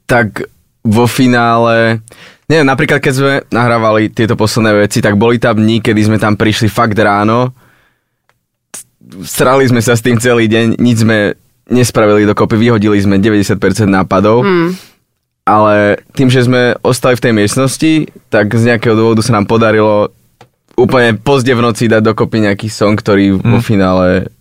[0.09, 0.41] tak
[0.83, 1.99] vo finále,
[2.47, 6.39] neviem, napríklad keď sme nahrávali tieto posledné veci, tak boli tam dní, kedy sme tam
[6.39, 7.51] prišli fakt ráno,
[9.23, 11.35] strali sme sa s tým celý deň, nič sme
[11.69, 14.69] nespravili dokopy, vyhodili sme 90% nápadov, mm,
[15.45, 17.93] ale tým, že sme ostali v tej miestnosti,
[18.29, 20.13] tak z nejakého dôvodu sa nám podarilo
[20.79, 24.31] úplne pozde v noci dať dokopy nejaký song, ktorý vo finále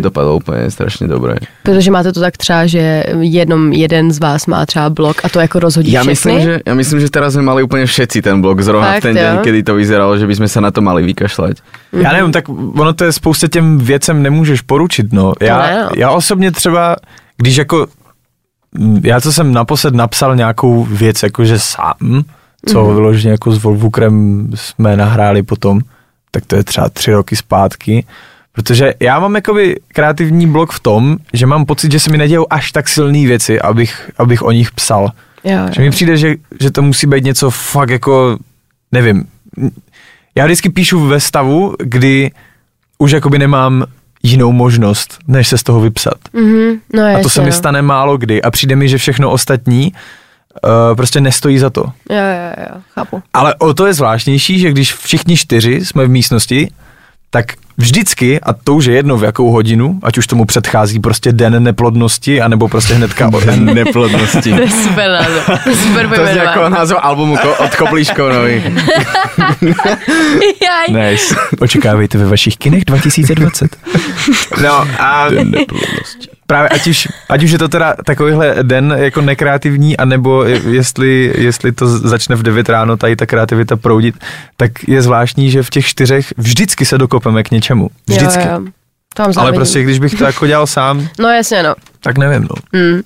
[0.00, 1.38] dopadol úplne strašne dobre.
[1.62, 5.40] protože máte to tak třeba, že jenom jeden z vás má třeba blok a to
[5.40, 6.10] jako rozhodí Ja všechny?
[6.12, 9.06] myslím, že, ja myslím, že teraz sme mali úplne všetci ten blok zrovna Fakt, v
[9.12, 9.22] ten jo?
[9.22, 11.56] deň, kedy to vyzeralo, že by sme sa na to mali vykašľať.
[11.92, 12.02] Mhm.
[12.02, 15.32] Já nevím, tak ono to je spoustě těm věcem nemůžeš poručit, no.
[15.40, 15.90] ne, Já, no.
[15.96, 16.96] já osobně třeba,
[17.36, 17.86] když jako,
[19.02, 22.22] já co jsem naposled napsal nějakou věc, jakože sám,
[22.66, 22.94] co Mhm.
[22.94, 25.80] vyloženě jako s Volvukrem jsme nahráli potom,
[26.30, 28.04] tak to je třeba tři roky zpátky,
[28.58, 32.46] protože já mám jakoby kreativní blok v tom, že mám pocit, že se mi nedějou
[32.50, 35.12] až tak silné věci, abych, abych o nich psal.
[35.44, 35.92] Jo, Že mi jo.
[35.92, 38.38] přijde, že, že to musí být něco fakt jako,
[38.92, 39.24] nevím.
[40.34, 42.30] Já vždycky píšu ve stavu, kdy
[42.98, 43.84] už jakoby nemám
[44.22, 46.18] jinou možnost, než se z toho vypsat.
[46.32, 47.52] Mhm, no A to jasně, se mi no.
[47.52, 51.80] stane málo kdy a přijde mi, že všechno ostatní uh, prostě nestojí za to.
[52.10, 53.22] Jo, jo, jo, chápu.
[53.32, 56.70] Ale o to je zvláštnější, že když všichni čtyři jsme v místnosti,
[57.30, 57.46] tak
[57.78, 61.62] vždycky, a to už je jedno v jakou hodinu, ať už tomu předchází prostě den
[61.62, 64.52] neplodnosti, anebo prostě hnedka o den neplodnosti.
[64.52, 65.46] To je super název.
[65.64, 68.74] To je super To je jako názov albumu ko- od Koplíškovnovi.
[70.62, 71.10] Jaj.
[71.10, 71.34] Nice.
[71.60, 73.76] Očekávejte ve vašich kinech 2020.
[74.62, 75.28] No a
[76.46, 81.72] právě ať už, ať už je to teda takovýhle den jako nekreativní, anebo jestli, jestli
[81.72, 84.14] to začne v 9 ráno tady ta kreativita proudit,
[84.56, 87.67] tak je zvláštní, že v těch čtyřech vždycky se dokopeme k něčemu.
[88.06, 88.42] Vždycky.
[88.42, 88.60] Jo, jo.
[89.14, 91.74] To mám Ale prostě, když bych to jako dělal sám, No jasně, no.
[92.00, 92.80] tak nevím, no.
[92.80, 93.00] Mm.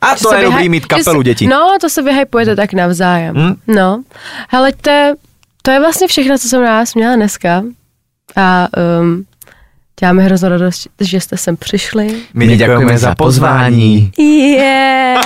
[0.00, 1.46] A to se je dobrý mít kapelu se- dětí.
[1.46, 3.34] No, to se vyhypujete tak navzájem.
[3.36, 3.54] Hm?
[3.66, 4.02] No.
[4.48, 5.14] Hele, to, je-
[5.62, 7.62] to je vlastně všechno, co jsem na vás měla dneska.
[8.36, 8.68] A
[9.00, 9.24] um,
[10.00, 12.14] děláme hroznou radost, že jste sem přišli.
[12.34, 14.12] My děkujeme za pozvání.
[14.18, 15.24] Yeah.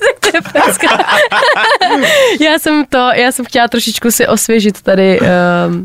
[0.00, 0.88] tak to je pecka.
[2.40, 5.84] já jsem to, já jsem chtěla trošičku si osvěžit tady um,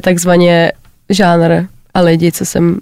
[0.00, 0.72] takzvaně
[1.10, 2.78] žánr a lidi, co jsem,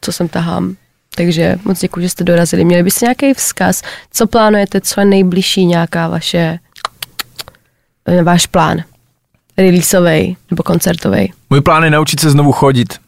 [0.00, 0.76] co jsem tahám.
[1.14, 2.64] Takže moc děkuji, že jste dorazili.
[2.64, 6.58] Měli byste nějaký vzkaz, co plánujete, co je nejbližší nějaká vaše,
[8.06, 8.78] eh, váš plán?
[9.56, 11.32] Releaseovej nebo koncertovej?
[11.50, 13.07] Můj plán je naučit se znovu chodit.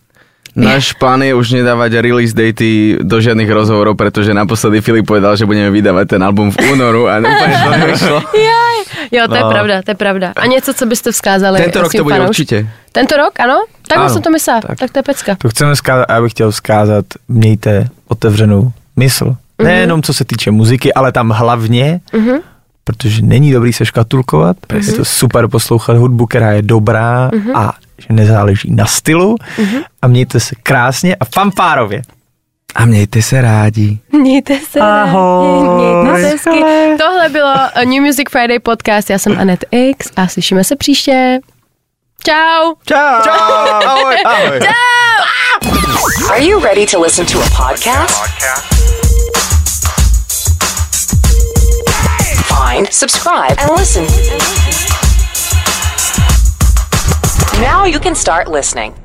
[0.56, 5.46] Náš plán je už nedávať release daty do žiadnych rozhovorov, pretože naposledy Filip povedal, že
[5.46, 8.18] budeme vydávať ten album v únoru a úplně to nevyšlo.
[9.12, 9.50] Jo, to je No.
[9.50, 10.32] pravda, to je pravda.
[10.36, 12.68] A něco, co byste vzkázali Tento rok to bude fanouš- určitě.
[12.92, 13.64] Tento rok, ano?
[13.88, 14.78] Tak Ano, jsem to myslela, tak.
[14.78, 14.90] tak.
[14.90, 15.36] to je pecka.
[15.38, 19.24] To chceme vzkázat, a já bych chtěl vzkázat, mějte otevřenou mysl.
[19.24, 19.36] Mhm.
[19.68, 22.00] Nejenom co se týče muziky, ale tam hlavně,
[22.84, 27.56] protože není dobrý se škatulkovat, je to super poslouchat hudbu, která je dobrá Mhm.
[27.56, 29.36] a že nezáleží na stylu
[30.02, 32.02] a mějte se krásně a fanfárově.
[32.74, 33.98] A mějte se rádi.
[34.12, 35.68] Mějte se Ahoj.
[36.04, 36.64] Mějte se hezky.
[36.98, 41.40] Tohle bylo New Music Friday podcast, já jsem Anet X a slyšíme se příště.
[42.24, 42.74] Čau.
[42.86, 43.22] Čau.
[43.24, 43.32] Čau.
[43.32, 44.16] Ahoj.
[44.24, 44.60] Ahoj.
[46.30, 48.20] Are you ready to listen to a podcast?
[52.46, 54.69] Find, subscribe, and listen.
[57.60, 58.99] Now you can start listening.